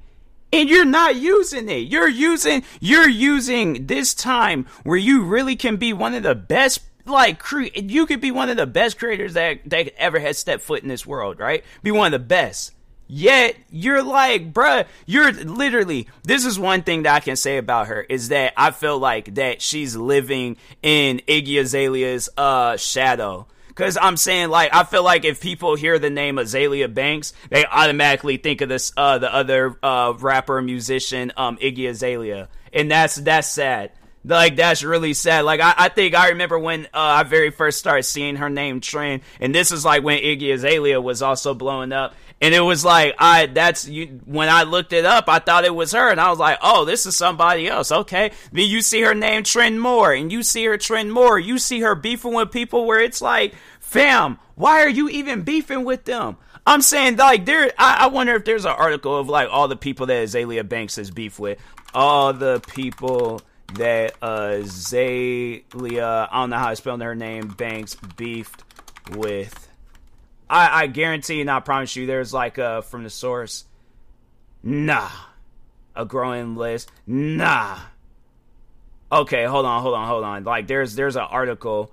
and 0.51 0.69
you're 0.69 0.85
not 0.85 1.15
using 1.15 1.69
it. 1.69 1.87
You're 1.87 2.07
using 2.07 2.63
you're 2.79 3.09
using 3.09 3.87
this 3.87 4.13
time 4.13 4.65
where 4.83 4.97
you 4.97 5.23
really 5.23 5.55
can 5.55 5.77
be 5.77 5.93
one 5.93 6.13
of 6.13 6.23
the 6.23 6.35
best 6.35 6.81
like 7.05 7.39
cre- 7.39 7.67
you 7.75 8.05
could 8.05 8.21
be 8.21 8.31
one 8.31 8.49
of 8.49 8.57
the 8.57 8.67
best 8.67 8.99
creators 8.99 9.33
that 9.33 9.69
that 9.69 9.93
ever 9.97 10.19
has 10.19 10.37
stepped 10.37 10.63
foot 10.63 10.83
in 10.83 10.89
this 10.89 11.05
world, 11.05 11.39
right? 11.39 11.63
Be 11.83 11.91
one 11.91 12.13
of 12.13 12.21
the 12.21 12.25
best. 12.25 12.73
Yet 13.11 13.55
you're 13.71 14.03
like, 14.03 14.53
bruh, 14.53 14.85
you're 15.07 15.31
literally. 15.31 16.07
This 16.23 16.45
is 16.45 16.59
one 16.59 16.83
thing 16.83 17.03
that 17.03 17.15
I 17.15 17.19
can 17.19 17.35
say 17.35 17.57
about 17.57 17.87
her 17.87 18.01
is 18.01 18.29
that 18.29 18.53
I 18.55 18.69
feel 18.69 18.99
like 18.99 19.33
that 19.35 19.63
she's 19.63 19.95
living 19.95 20.57
in 20.83 21.19
Iggy 21.27 21.59
Azalea's 21.59 22.29
uh 22.37 22.77
shadow 22.77 23.47
Cause 23.79 23.97
I'm 23.99 24.17
saying 24.17 24.49
like 24.49 24.75
I 24.75 24.83
feel 24.83 25.05
like 25.05 25.23
if 25.23 25.39
people 25.39 25.75
hear 25.75 25.99
the 25.99 26.09
name 26.09 26.35
Azealia 26.35 26.93
Banks, 26.93 27.31
they 27.49 27.65
automatically 27.65 28.35
think 28.35 28.59
of 28.59 28.67
this 28.67 28.91
uh 28.97 29.19
the 29.19 29.33
other 29.33 29.79
uh 29.81 30.13
rapper 30.19 30.61
musician 30.61 31.31
um 31.37 31.55
Iggy 31.55 31.89
Azalea. 31.89 32.49
And 32.73 32.91
that's 32.91 33.15
that's 33.15 33.47
sad. 33.47 33.91
Like 34.25 34.57
that's 34.57 34.83
really 34.83 35.13
sad. 35.13 35.45
Like 35.45 35.61
I, 35.61 35.73
I 35.77 35.89
think 35.89 36.13
I 36.13 36.29
remember 36.29 36.59
when 36.59 36.87
uh, 36.87 36.89
I 36.93 37.23
very 37.23 37.51
first 37.51 37.79
started 37.79 38.03
seeing 38.03 38.35
her 38.35 38.49
name 38.49 38.81
trend, 38.81 39.21
and 39.39 39.55
this 39.55 39.71
is 39.71 39.85
like 39.85 40.03
when 40.03 40.21
Iggy 40.21 40.53
Azalea 40.53 40.99
was 40.99 41.21
also 41.21 41.53
blowing 41.53 41.93
up, 41.93 42.15
and 42.41 42.53
it 42.53 42.59
was 42.59 42.83
like 42.83 43.15
I 43.17 43.45
that's 43.45 43.87
you 43.87 44.19
when 44.25 44.49
I 44.49 44.63
looked 44.63 44.91
it 44.91 45.05
up, 45.05 45.29
I 45.29 45.39
thought 45.39 45.63
it 45.63 45.73
was 45.73 45.93
her, 45.93 46.11
and 46.11 46.19
I 46.19 46.29
was 46.29 46.39
like, 46.39 46.57
oh, 46.61 46.83
this 46.83 47.05
is 47.05 47.15
somebody 47.15 47.69
else. 47.69 47.93
Okay, 47.93 48.31
then 48.51 48.67
you 48.67 48.81
see 48.81 49.01
her 49.01 49.15
name 49.15 49.43
trend 49.43 49.79
more, 49.79 50.11
and 50.11 50.31
you 50.31 50.43
see 50.43 50.65
her 50.65 50.77
trend 50.77 51.13
more. 51.13 51.39
You 51.39 51.57
see 51.57 51.79
her 51.79 51.95
beefing 51.95 52.33
with 52.33 52.51
people 52.51 52.85
where 52.85 52.99
it's 52.99 53.21
like, 53.21 53.53
fam, 53.89 54.39
why 54.55 54.81
are 54.81 54.89
you 54.89 55.09
even 55.09 55.43
beefing 55.43 55.83
with 55.83 56.05
them? 56.05 56.37
I'm 56.65 56.81
saying 56.81 57.17
like 57.17 57.45
there. 57.45 57.71
I, 57.77 57.97
I 58.01 58.07
wonder 58.07 58.35
if 58.35 58.45
there's 58.45 58.65
an 58.65 58.71
article 58.71 59.17
of 59.17 59.29
like 59.29 59.49
all 59.51 59.67
the 59.67 59.75
people 59.75 60.05
that 60.07 60.27
Azealia 60.27 60.67
Banks 60.67 60.95
has 60.97 61.11
beef 61.11 61.39
with, 61.39 61.59
all 61.93 62.33
the 62.33 62.61
people 62.67 63.41
that 63.75 64.19
Azealia, 64.19 65.63
I 66.31 66.41
don't 66.41 66.49
know 66.51 66.57
how 66.57 66.69
I 66.69 66.73
spelled 66.73 67.01
her 67.01 67.15
name, 67.15 67.47
Banks 67.47 67.95
beefed 67.95 68.63
with 69.11 69.69
I, 70.49 70.83
I 70.83 70.87
guarantee 70.87 71.41
and 71.41 71.51
I 71.51 71.59
promise 71.59 71.95
you 71.95 72.05
there's 72.05 72.33
like 72.33 72.57
a 72.57 72.81
from 72.81 73.03
the 73.03 73.09
source. 73.09 73.65
Nah. 74.63 75.09
A 75.95 76.05
growing 76.05 76.55
list. 76.55 76.91
Nah. 77.05 77.79
Okay, 79.11 79.45
hold 79.45 79.65
on, 79.65 79.81
hold 79.81 79.95
on, 79.95 80.07
hold 80.07 80.23
on. 80.23 80.43
Like 80.43 80.67
there's 80.67 80.95
there's 80.95 81.15
an 81.15 81.23
article. 81.29 81.91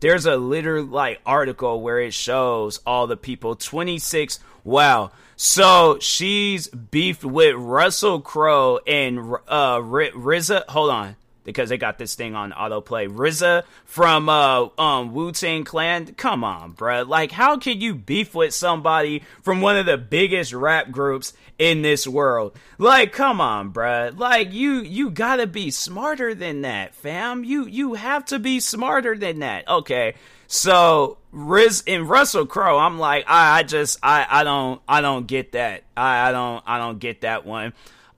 There's 0.00 0.26
a 0.26 0.36
literal 0.36 0.84
like 0.84 1.20
article 1.26 1.80
where 1.80 2.00
it 2.00 2.14
shows 2.14 2.80
all 2.86 3.06
the 3.06 3.16
people. 3.16 3.56
26 3.56 4.38
wow. 4.64 5.10
So 5.36 5.98
she's 6.00 6.68
beefed 6.68 7.24
with 7.24 7.54
Russell 7.56 8.20
Crowe 8.20 8.80
and 8.86 9.18
uh 9.46 9.78
RZA. 9.78 10.66
Hold 10.68 10.90
on 10.90 11.16
because 11.48 11.70
they 11.70 11.78
got 11.78 11.96
this 11.96 12.14
thing 12.14 12.34
on 12.34 12.52
autoplay. 12.52 13.08
RZA 13.08 13.62
from 13.86 14.28
uh, 14.28 14.68
um, 14.76 15.14
Wu 15.14 15.32
Tang 15.32 15.64
Clan. 15.64 16.12
Come 16.14 16.44
on, 16.44 16.74
bruh. 16.74 17.08
Like, 17.08 17.32
how 17.32 17.56
can 17.56 17.80
you 17.80 17.94
beef 17.94 18.34
with 18.34 18.52
somebody 18.52 19.22
from 19.42 19.62
one 19.62 19.78
of 19.78 19.86
the 19.86 19.96
biggest 19.96 20.52
rap 20.52 20.90
groups 20.90 21.32
in 21.58 21.80
this 21.80 22.06
world? 22.06 22.54
Like, 22.76 23.14
come 23.14 23.40
on, 23.40 23.72
bruh. 23.72 24.16
Like, 24.18 24.52
you 24.52 24.82
you 24.82 25.08
gotta 25.08 25.46
be 25.46 25.70
smarter 25.70 26.34
than 26.34 26.60
that, 26.62 26.94
fam. 26.94 27.44
You 27.44 27.64
you 27.64 27.94
have 27.94 28.26
to 28.26 28.38
be 28.38 28.60
smarter 28.60 29.16
than 29.16 29.38
that. 29.38 29.66
Okay. 29.66 30.14
So 30.48 31.16
Riz 31.32 31.82
and 31.86 32.08
Russell 32.08 32.44
Crowe, 32.46 32.78
I'm 32.78 32.98
like, 32.98 33.24
I, 33.26 33.60
I 33.60 33.62
just 33.62 33.98
I, 34.02 34.26
I 34.28 34.44
don't 34.44 34.82
I 34.86 35.00
don't 35.00 35.26
get 35.26 35.52
that. 35.52 35.84
I, 35.96 36.28
I 36.28 36.32
don't 36.32 36.62
I 36.66 36.78
don't 36.78 36.98
get 36.98 37.22
that 37.22 37.46
one. 37.46 37.72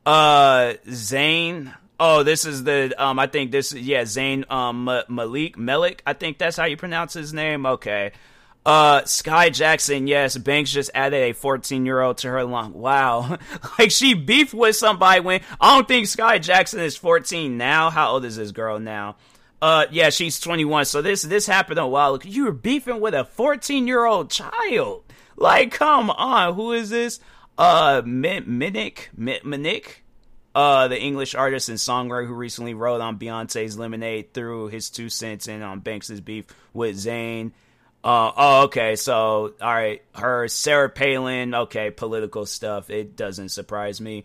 Uh 0.04 0.74
Zayn, 0.88 1.72
Oh, 2.02 2.22
this 2.22 2.46
is 2.46 2.64
the 2.64 2.94
um. 2.96 3.18
I 3.18 3.26
think 3.26 3.52
this 3.52 3.72
is 3.72 3.82
yeah. 3.82 4.02
Zayn 4.02 4.50
um 4.50 4.84
Malik 4.84 5.56
Melik. 5.56 6.00
I 6.06 6.14
think 6.14 6.38
that's 6.38 6.56
how 6.56 6.64
you 6.64 6.78
pronounce 6.78 7.12
his 7.12 7.34
name. 7.34 7.66
Okay. 7.66 8.12
Uh, 8.64 9.02
Skai 9.02 9.52
Jackson. 9.52 10.06
Yes, 10.06 10.36
Banks 10.38 10.72
just 10.72 10.90
added 10.94 11.30
a 11.30 11.32
14 11.34 11.84
year 11.84 12.00
old 12.00 12.16
to 12.18 12.28
her 12.28 12.44
long. 12.44 12.72
Wow, 12.72 13.38
like 13.78 13.90
she 13.90 14.14
beefed 14.14 14.54
with 14.54 14.76
somebody 14.76 15.20
when 15.20 15.40
I 15.60 15.76
don't 15.76 15.86
think 15.86 16.06
Skai 16.06 16.40
Jackson 16.40 16.80
is 16.80 16.96
14 16.96 17.58
now. 17.58 17.90
How 17.90 18.12
old 18.12 18.24
is 18.24 18.36
this 18.36 18.50
girl 18.50 18.78
now? 18.78 19.16
Uh, 19.60 19.84
yeah, 19.90 20.08
she's 20.08 20.40
21. 20.40 20.86
So 20.86 21.02
this 21.02 21.20
this 21.20 21.46
happened 21.46 21.78
a 21.78 21.86
while 21.86 22.14
ago. 22.14 22.26
You 22.26 22.46
were 22.46 22.52
beefing 22.52 23.00
with 23.00 23.12
a 23.12 23.24
14 23.24 23.86
year 23.86 24.06
old 24.06 24.30
child. 24.30 25.04
Like, 25.36 25.72
come 25.72 26.10
on. 26.10 26.54
Who 26.54 26.72
is 26.72 26.88
this? 26.88 27.20
Uh, 27.58 28.00
Minik 28.02 29.08
Minik 29.18 29.96
uh, 30.54 30.88
the 30.88 31.00
English 31.00 31.34
artist 31.34 31.68
and 31.68 31.78
songwriter 31.78 32.26
who 32.26 32.34
recently 32.34 32.74
wrote 32.74 33.00
on 33.00 33.18
Beyonce's 33.18 33.78
Lemonade 33.78 34.34
threw 34.34 34.68
his 34.68 34.90
two 34.90 35.08
cents 35.08 35.48
in 35.48 35.62
on 35.62 35.80
Banks's 35.80 36.20
beef 36.20 36.46
with 36.72 36.96
Zayn. 36.96 37.52
Uh, 38.02 38.32
oh, 38.36 38.62
okay. 38.64 38.96
So, 38.96 39.54
all 39.60 39.74
right. 39.74 40.02
Her, 40.14 40.48
Sarah 40.48 40.88
Palin. 40.88 41.54
Okay, 41.54 41.90
political 41.90 42.46
stuff. 42.46 42.90
It 42.90 43.16
doesn't 43.16 43.50
surprise 43.50 44.00
me. 44.00 44.24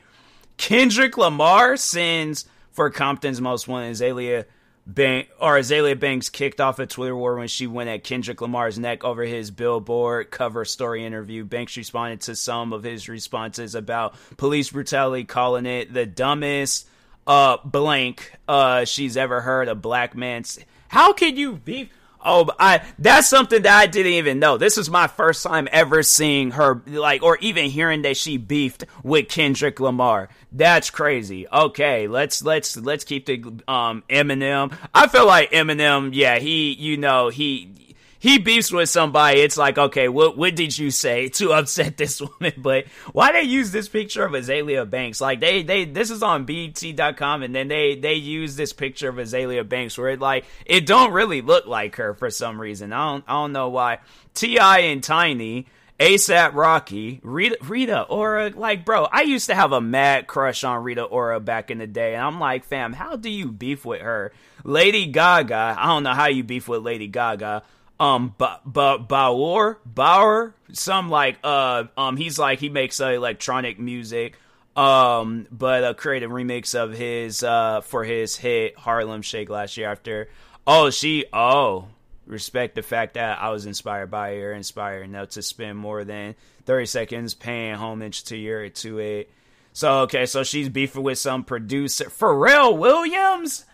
Kendrick 0.58 1.18
Lamar 1.18 1.78
sends 1.78 2.46
for 2.72 2.90
Compton's 2.90 3.42
Most 3.42 3.68
Wanted 3.68 3.94
Azealia 3.94 4.46
Bank 4.88 5.30
or 5.40 5.58
Azealia 5.58 6.00
Banks 6.00 6.30
kicked 6.30 6.62
off 6.62 6.78
a 6.78 6.86
Twitter 6.86 7.16
war 7.16 7.36
when 7.38 7.48
she 7.48 7.66
went 7.66 7.90
at 7.90 8.04
Kendrick 8.04 8.40
Lamar's 8.40 8.78
neck 8.78 9.04
over 9.04 9.24
his 9.24 9.50
Billboard 9.50 10.30
cover 10.30 10.64
story 10.64 11.04
interview. 11.04 11.44
Banks 11.44 11.76
responded 11.76 12.22
to 12.22 12.36
some 12.36 12.72
of 12.72 12.84
his 12.84 13.10
responses 13.10 13.74
about 13.74 14.16
police 14.38 14.70
brutality, 14.70 15.24
calling 15.24 15.66
it 15.66 15.94
the 15.94 16.06
dumbest 16.06 16.88
uh 17.28 17.58
blank 17.66 18.34
uh 18.48 18.86
she's 18.86 19.18
ever 19.18 19.42
heard 19.42 19.68
a 19.68 19.74
black 19.74 20.16
man's. 20.16 20.60
How 20.90 21.14
can 21.14 21.36
you 21.36 21.54
be? 21.54 21.90
Oh, 22.26 22.50
I 22.60 22.82
that's 22.98 23.30
something 23.30 23.62
that 23.62 23.80
I 23.80 23.86
didn't 23.86 24.14
even 24.14 24.40
know. 24.40 24.58
This 24.58 24.78
is 24.78 24.90
my 24.90 25.08
first 25.08 25.44
time 25.44 25.68
ever 25.72 26.02
seeing 26.04 26.52
her 26.52 26.82
like 26.88 27.22
or 27.22 27.38
even 27.38 27.66
hearing 27.70 28.02
that 28.02 28.18
she 28.18 28.38
beefed 28.38 28.86
with 29.04 29.30
Kendrick 29.30 29.80
Lamar. 29.80 30.30
That's 30.52 30.90
crazy. 30.90 31.48
Okay, 31.48 32.08
let's 32.08 32.44
let's 32.44 32.76
let's 32.78 33.04
keep 33.04 33.28
the 33.28 33.44
um 33.68 34.04
Eminem. 34.10 34.76
I 34.94 35.08
feel 35.08 35.28
like 35.28 35.52
Eminem, 35.52 36.10
yeah, 36.14 36.40
he 36.40 36.74
you 36.74 36.98
know, 36.98 37.30
he 37.30 37.85
he 38.26 38.40
beefs 38.40 38.72
with 38.72 38.90
somebody, 38.90 39.42
it's 39.42 39.56
like, 39.56 39.78
okay, 39.78 40.10
what 40.10 40.36
what 40.36 40.56
did 40.56 40.76
you 40.76 40.90
say 40.90 41.30
to 41.38 41.54
upset 41.54 41.96
this 41.96 42.20
woman? 42.20 42.54
But 42.58 42.86
why 43.14 43.32
they 43.32 43.44
use 43.44 43.72
this 43.72 43.88
picture 43.88 44.26
of 44.26 44.32
Azealia 44.32 44.90
Banks? 44.90 45.22
Like 45.22 45.40
they 45.40 45.62
they 45.62 45.86
this 45.86 46.10
is 46.10 46.24
on 46.24 46.46
BET.com 46.46 47.44
and 47.44 47.54
then 47.54 47.68
they 47.68 47.96
they 47.96 48.16
use 48.16 48.56
this 48.56 48.74
picture 48.74 49.10
of 49.10 49.18
Azealia 49.18 49.68
Banks 49.68 49.96
where 49.96 50.10
it 50.10 50.20
like 50.20 50.46
it 50.66 50.88
don't 50.88 51.14
really 51.14 51.42
look 51.42 51.68
like 51.68 51.98
her 51.98 52.16
for 52.16 52.32
some 52.32 52.60
reason. 52.60 52.94
I 52.94 53.12
don't 53.12 53.24
I 53.28 53.34
don't 53.34 53.52
know 53.52 53.70
why. 53.70 54.00
T.I. 54.34 54.80
and 54.80 55.04
Tiny. 55.04 55.68
ASAP 55.98 56.54
Rocky, 56.56 57.22
Rita, 57.24 57.56
Rita 57.64 58.02
Ora, 58.02 58.52
like, 58.54 58.84
bro, 58.84 59.06
I 59.06 59.22
used 59.22 59.46
to 59.46 59.56
have 59.56 59.72
a 59.72 59.80
mad 59.80 60.28
crush 60.28 60.66
on 60.66 60.84
Rita 60.84 61.04
Ora 61.04 61.40
back 61.40 61.72
in 61.72 61.78
the 61.78 61.88
day, 61.88 62.16
and 62.16 62.22
I'm 62.22 62.38
like, 62.38 62.66
fam, 62.66 62.92
how 62.92 63.16
do 63.16 63.30
you 63.30 63.50
beef 63.50 63.86
with 63.86 64.02
her? 64.02 64.34
Lady 64.66 65.06
Gaga, 65.06 65.78
I 65.80 65.86
don't 65.86 66.04
know 66.04 66.14
how 66.14 66.28
you 66.28 66.44
beef 66.44 66.68
with 66.68 66.84
Lady 66.84 67.08
Gaga 67.08 67.64
um 68.00 68.34
ba- 68.38 68.60
ba- 68.66 69.00
Baauer 69.00 69.78
Baauer 69.88 70.54
some 70.74 71.10
like 71.10 71.38
uh 71.44 71.86
um 71.98 72.18
he's 72.18 72.38
like 72.38 72.60
he 72.60 72.70
makes 72.70 73.00
uh, 73.00 73.08
electronic 73.10 73.80
music. 73.80 74.38
Um 74.76 75.48
but 75.52 75.84
a 75.84 75.94
creative 75.94 76.32
remix 76.32 76.76
of 76.76 76.94
his 76.94 77.44
uh 77.44 77.82
for 77.82 78.04
his 78.04 78.36
hit 78.36 78.78
Harlem 78.78 79.22
Shake 79.22 79.50
last 79.50 79.78
year 79.78 79.90
after. 79.90 80.30
Oh 80.68 80.90
she 80.90 81.26
oh 81.32 81.88
respect 82.26 82.76
the 82.76 82.82
fact 82.82 83.14
that 83.14 83.42
I 83.42 83.50
was 83.50 83.66
inspired 83.66 84.12
by 84.12 84.36
her 84.36 84.52
inspired 84.52 85.04
enough 85.04 85.30
to 85.30 85.42
spend 85.42 85.78
more 85.78 86.04
than 86.04 86.36
30 86.66 86.88
seconds 86.88 87.34
paying 87.34 87.76
homage 87.76 88.26
to 88.26 88.38
your 88.38 88.68
to 88.68 89.00
it. 89.00 89.30
So 89.72 90.00
okay 90.02 90.26
so 90.26 90.44
she's 90.44 90.68
beefing 90.68 91.04
with 91.04 91.20
some 91.20 91.46
producer 91.46 92.06
Pharrell 92.06 92.78
Williams? 92.78 93.66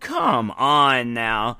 Come 0.00 0.50
on 0.52 1.14
now 1.14 1.58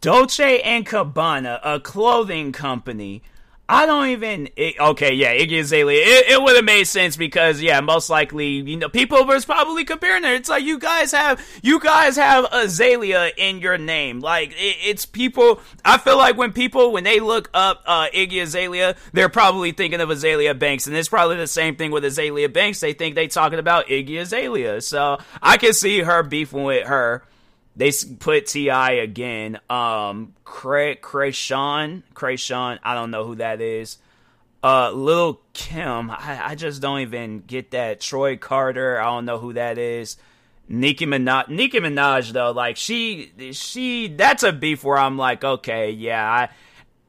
Dolce 0.00 0.60
and 0.62 0.86
Gabbana, 0.86 1.60
a 1.62 1.80
clothing 1.80 2.52
company. 2.52 3.22
I 3.70 3.84
don't 3.84 4.08
even. 4.08 4.48
It, 4.56 4.80
okay, 4.80 5.12
yeah, 5.12 5.36
Iggy 5.36 5.60
Azalea. 5.60 6.00
It, 6.02 6.30
it 6.30 6.42
would 6.42 6.56
have 6.56 6.64
made 6.64 6.84
sense 6.84 7.18
because, 7.18 7.60
yeah, 7.60 7.80
most 7.82 8.08
likely, 8.08 8.46
you 8.46 8.78
know, 8.78 8.88
people 8.88 9.26
was 9.26 9.44
probably 9.44 9.84
comparing 9.84 10.24
it. 10.24 10.32
It's 10.32 10.48
like 10.48 10.64
you 10.64 10.78
guys 10.78 11.12
have, 11.12 11.44
you 11.62 11.78
guys 11.78 12.16
have 12.16 12.46
Azalea 12.50 13.30
in 13.36 13.58
your 13.58 13.76
name. 13.76 14.20
Like 14.20 14.52
it, 14.52 14.76
it's 14.82 15.04
people. 15.04 15.60
I 15.84 15.98
feel 15.98 16.16
like 16.16 16.38
when 16.38 16.54
people 16.54 16.92
when 16.92 17.04
they 17.04 17.20
look 17.20 17.50
up 17.52 17.82
uh, 17.84 18.08
Iggy 18.14 18.42
Azalea, 18.42 18.96
they're 19.12 19.28
probably 19.28 19.72
thinking 19.72 20.00
of 20.00 20.08
Azealia 20.08 20.58
Banks, 20.58 20.86
and 20.86 20.96
it's 20.96 21.10
probably 21.10 21.36
the 21.36 21.46
same 21.46 21.76
thing 21.76 21.90
with 21.90 22.04
Azealia 22.04 22.50
Banks. 22.50 22.80
They 22.80 22.94
think 22.94 23.16
they 23.16 23.28
talking 23.28 23.58
about 23.58 23.88
Iggy 23.88 24.18
Azalea. 24.18 24.80
So 24.80 25.18
I 25.42 25.58
can 25.58 25.74
see 25.74 26.00
her 26.00 26.22
beefing 26.22 26.64
with 26.64 26.86
her 26.86 27.22
they 27.78 27.92
put 28.18 28.46
T.I. 28.46 28.90
again. 28.92 29.60
Um, 29.70 30.34
Cray 30.44 30.96
Kreayshawn, 30.96 32.02
Kreayshawn. 32.12 32.80
I 32.82 32.94
don't 32.94 33.12
know 33.12 33.24
who 33.24 33.36
that 33.36 33.60
is. 33.60 33.98
Uh, 34.64 34.90
Lil 34.90 35.40
Kim. 35.52 36.10
I, 36.10 36.40
I 36.44 36.54
just 36.56 36.82
don't 36.82 36.98
even 37.00 37.38
get 37.46 37.70
that. 37.70 38.00
Troy 38.00 38.36
Carter. 38.36 39.00
I 39.00 39.04
don't 39.04 39.24
know 39.24 39.38
who 39.38 39.52
that 39.52 39.78
is. 39.78 40.16
Nicki 40.68 41.06
Minaj. 41.06 41.48
Nicki 41.48 41.78
Minaj 41.78 42.32
though, 42.32 42.50
like 42.50 42.76
she, 42.76 43.32
she. 43.52 44.08
That's 44.08 44.42
a 44.42 44.52
beef 44.52 44.82
where 44.82 44.98
I'm 44.98 45.16
like, 45.16 45.44
okay, 45.44 45.90
yeah, 45.92 46.28
I. 46.28 46.48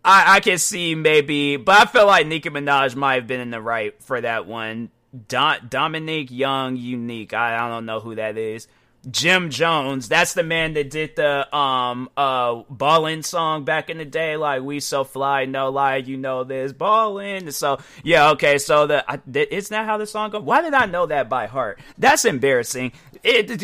I, 0.05 0.35
I 0.35 0.39
can 0.39 0.59
see 0.59 0.95
maybe, 0.95 1.57
but 1.57 1.77
I 1.77 1.85
feel 1.85 2.07
like 2.07 2.25
Nicki 2.25 2.49
Minaj 2.49 2.95
might 2.95 3.15
have 3.15 3.27
been 3.27 3.41
in 3.41 3.49
the 3.49 3.61
right 3.61 4.01
for 4.01 4.21
that 4.21 4.47
one. 4.47 4.91
Don, 5.27 5.67
Dominique 5.67 6.31
Young, 6.31 6.77
unique. 6.77 7.33
I, 7.33 7.55
I 7.55 7.67
don't 7.67 7.85
know 7.85 7.99
who 7.99 8.15
that 8.15 8.37
is. 8.37 8.69
Jim 9.11 9.49
Jones. 9.49 10.09
That's 10.09 10.33
the 10.33 10.43
man 10.43 10.73
that 10.73 10.89
did 10.89 11.15
the 11.15 11.55
um 11.55 12.09
uh 12.17 12.63
ballin 12.69 13.23
song 13.23 13.65
back 13.65 13.89
in 13.89 13.97
the 13.97 14.05
day, 14.05 14.37
like 14.37 14.61
we 14.61 14.79
so 14.79 15.03
fly, 15.03 15.45
no 15.45 15.69
lie, 15.69 15.97
you 15.97 16.17
know 16.17 16.43
this 16.43 16.73
ballin. 16.73 17.51
So 17.51 17.79
yeah, 18.03 18.31
okay, 18.31 18.57
so 18.57 18.87
the 18.87 19.09
I, 19.09 19.19
it's 19.33 19.71
not 19.71 19.85
how 19.85 19.97
the 19.97 20.05
song 20.05 20.31
goes. 20.31 20.43
Why 20.43 20.61
did 20.61 20.73
I 20.73 20.85
know 20.85 21.05
that 21.07 21.29
by 21.29 21.47
heart? 21.47 21.79
That's 21.97 22.25
embarrassing. 22.25 22.91
It, 23.21 23.61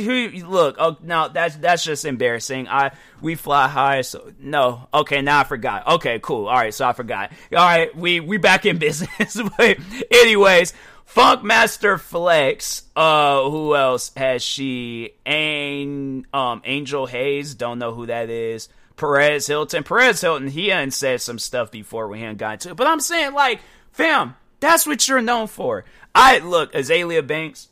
look, 0.48 0.75
oh 0.80 0.98
no, 1.02 1.30
that's 1.30 1.56
that's 1.56 1.84
just 1.84 2.04
embarrassing. 2.04 2.68
I 2.68 2.92
we 3.22 3.36
fly 3.36 3.68
high, 3.68 4.02
so 4.02 4.34
no. 4.40 4.90
Okay, 4.94 5.22
now 5.22 5.40
I 5.40 5.44
forgot. 5.46 5.88
Okay, 5.88 6.20
cool. 6.22 6.48
All 6.48 6.56
right, 6.56 6.74
so 6.74 6.86
I 6.86 6.94
forgot. 6.94 7.32
All 7.52 7.66
right, 7.66 7.96
we 7.96 8.20
we 8.20 8.38
back 8.38 8.66
in 8.66 8.78
business. 8.80 9.40
but 9.58 9.78
anyways. 10.12 10.74
Funkmaster 11.08 12.00
Flex. 12.00 12.84
Uh, 12.96 13.50
who 13.50 13.76
else 13.76 14.12
has 14.18 14.44
she? 14.44 15.12
An- 15.26 16.26
um, 16.34 16.62
Angel 16.66 17.06
Haze. 17.06 17.56
Don't 17.56 17.80
know 17.80 17.94
who 17.94 18.06
that 18.08 18.30
is. 18.30 18.70
Perez 18.98 19.48
Hilton. 19.48 19.84
Perez 19.84 20.22
Hilton. 20.22 20.48
He 20.48 20.70
hadn't 20.70 20.92
said 20.92 21.22
some 21.22 21.40
stuff 21.40 21.72
before 21.72 22.08
we 22.08 22.20
hadn't 22.20 22.38
gotten 22.38 22.60
to 22.60 22.70
it. 22.72 22.76
But 22.76 22.88
I'm 22.88 23.00
saying, 23.00 23.34
like, 23.34 23.60
fam, 23.92 24.36
that's 24.60 24.88
what 24.88 25.08
you're 25.08 25.22
known 25.22 25.48
for. 25.48 25.86
I 26.14 26.40
look, 26.40 26.74
Azealia 26.74 27.26
Banks. 27.26 27.70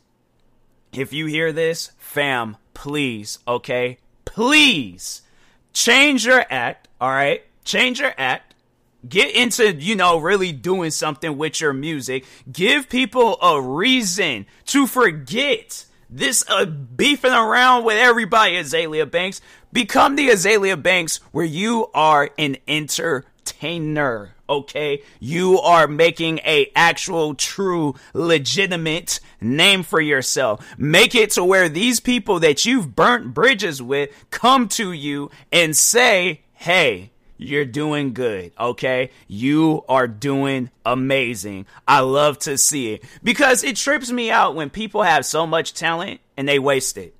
If 0.92 1.12
you 1.12 1.26
hear 1.26 1.52
this, 1.52 1.90
fam, 1.98 2.56
please, 2.72 3.40
okay, 3.48 3.98
please 4.24 5.22
change 5.72 6.24
your 6.24 6.44
act. 6.48 6.86
All 7.00 7.10
right, 7.10 7.42
change 7.64 7.98
your 8.00 8.14
act 8.16 8.53
Get 9.08 9.34
into, 9.34 9.74
you 9.74 9.96
know, 9.96 10.18
really 10.18 10.52
doing 10.52 10.90
something 10.90 11.36
with 11.36 11.60
your 11.60 11.72
music. 11.72 12.24
Give 12.50 12.88
people 12.88 13.38
a 13.42 13.60
reason 13.60 14.46
to 14.66 14.86
forget 14.86 15.84
this 16.08 16.44
uh, 16.48 16.64
beefing 16.64 17.32
around 17.32 17.84
with 17.84 17.96
everybody, 17.96 18.54
Azealia 18.54 19.10
Banks. 19.10 19.40
Become 19.72 20.16
the 20.16 20.28
Azealia 20.28 20.80
Banks 20.80 21.18
where 21.32 21.44
you 21.44 21.90
are 21.92 22.30
an 22.38 22.56
entertainer. 22.68 24.30
Okay, 24.46 25.02
you 25.20 25.58
are 25.60 25.88
making 25.88 26.38
a 26.44 26.70
actual, 26.76 27.34
true, 27.34 27.94
legitimate 28.12 29.18
name 29.40 29.82
for 29.82 30.00
yourself. 30.00 30.64
Make 30.76 31.14
it 31.14 31.30
to 31.32 31.44
where 31.44 31.70
these 31.70 31.98
people 31.98 32.40
that 32.40 32.66
you've 32.66 32.94
burnt 32.94 33.32
bridges 33.32 33.80
with 33.80 34.10
come 34.30 34.68
to 34.68 34.92
you 34.92 35.30
and 35.50 35.74
say, 35.74 36.42
"Hey, 36.52 37.10
you're 37.36 37.64
doing 37.64 38.12
good, 38.12 38.52
okay? 38.58 39.10
You 39.28 39.84
are 39.88 40.06
doing 40.06 40.70
amazing. 40.86 41.66
I 41.86 42.00
love 42.00 42.38
to 42.40 42.56
see 42.56 42.92
it 42.92 43.04
because 43.22 43.64
it 43.64 43.76
trips 43.76 44.10
me 44.10 44.30
out 44.30 44.54
when 44.54 44.70
people 44.70 45.02
have 45.02 45.26
so 45.26 45.46
much 45.46 45.74
talent 45.74 46.20
and 46.36 46.48
they 46.48 46.58
waste 46.58 46.96
it. 46.96 47.14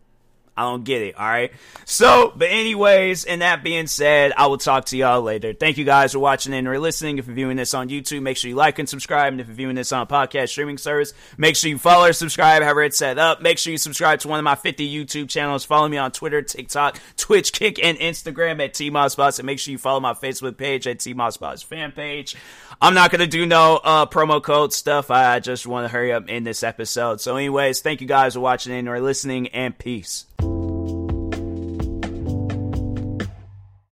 I 0.57 0.63
don't 0.63 0.85
get 0.85 1.03
it. 1.03 1.17
All 1.17 1.27
right. 1.27 1.53
So, 1.85 2.33
but 2.37 2.49
anyways, 2.49 3.25
and 3.25 3.43
that 3.43 3.65
being 3.65 3.89
said, 3.89 4.33
I 4.37 4.47
will 4.47 4.59
talk 4.59 4.85
to 4.87 4.97
y'all 4.97 5.21
later. 5.21 5.53
Thank 5.53 5.79
you 5.79 5.85
guys 5.85 6.13
for 6.13 6.21
watching 6.21 6.55
and 6.55 6.69
or 6.69 6.79
listening. 6.79 7.19
If 7.19 7.27
you're 7.27 7.35
viewing 7.35 7.57
this 7.57 7.75
on 7.75 7.89
YouTube, 7.89 8.23
make 8.23 8.37
sure 8.37 8.49
you 8.49 8.55
like 8.55 8.79
and 8.79 8.89
subscribe. 8.89 9.33
And 9.33 9.41
if 9.41 9.49
you're 9.49 9.57
viewing 9.57 9.75
this 9.75 9.91
on 9.91 10.07
podcast 10.07 10.51
streaming 10.51 10.79
service, 10.79 11.13
make 11.37 11.57
sure 11.57 11.71
you 11.71 11.79
follow 11.79 12.07
or 12.07 12.13
subscribe, 12.13 12.63
however 12.63 12.85
it's 12.85 12.97
set 12.97 13.19
up. 13.19 13.43
Make 13.43 13.59
sure 13.59 13.73
you 13.73 13.79
subscribe 13.79 14.21
to 14.21 14.29
one 14.29 14.39
of 14.39 14.45
my 14.45 14.55
50 14.55 14.89
YouTube 14.89 15.29
channels. 15.29 15.65
Follow 15.65 15.89
me 15.89 15.97
on 15.97 16.13
Twitter, 16.13 16.41
TikTok, 16.41 17.01
Twitch, 17.17 17.53
Kick, 17.53 17.83
and 17.83 17.99
Instagram 17.99 18.63
at 18.65 18.75
TMossBoss. 18.75 19.41
And 19.41 19.47
make 19.47 19.59
sure 19.59 19.73
you 19.73 19.79
follow 19.79 20.01
my 20.01 20.15
Facebook 20.15 20.57
page 20.57 20.87
at 20.87 20.99
TMossBoss 20.99 21.65
fan 21.65 21.91
page. 21.91 22.37
I'm 22.81 22.95
not 22.95 23.11
going 23.11 23.21
to 23.21 23.27
do 23.27 23.47
no 23.47 23.81
uh, 23.83 24.07
promo 24.07 24.43
code 24.43 24.73
stuff. 24.73 25.11
I 25.11 25.41
just 25.41 25.67
want 25.67 25.85
to 25.85 25.89
hurry 25.89 26.13
up 26.13 26.29
in 26.29 26.45
this 26.45 26.63
episode. 26.63 27.21
So 27.21 27.37
anyways, 27.37 27.81
thank 27.81 28.01
you 28.01 28.07
guys 28.07 28.35
for 28.35 28.41
watching 28.41 28.73
and 28.73 28.89
or 28.89 29.01
listening 29.01 29.49
and 29.49 29.77
peace. 29.77 30.27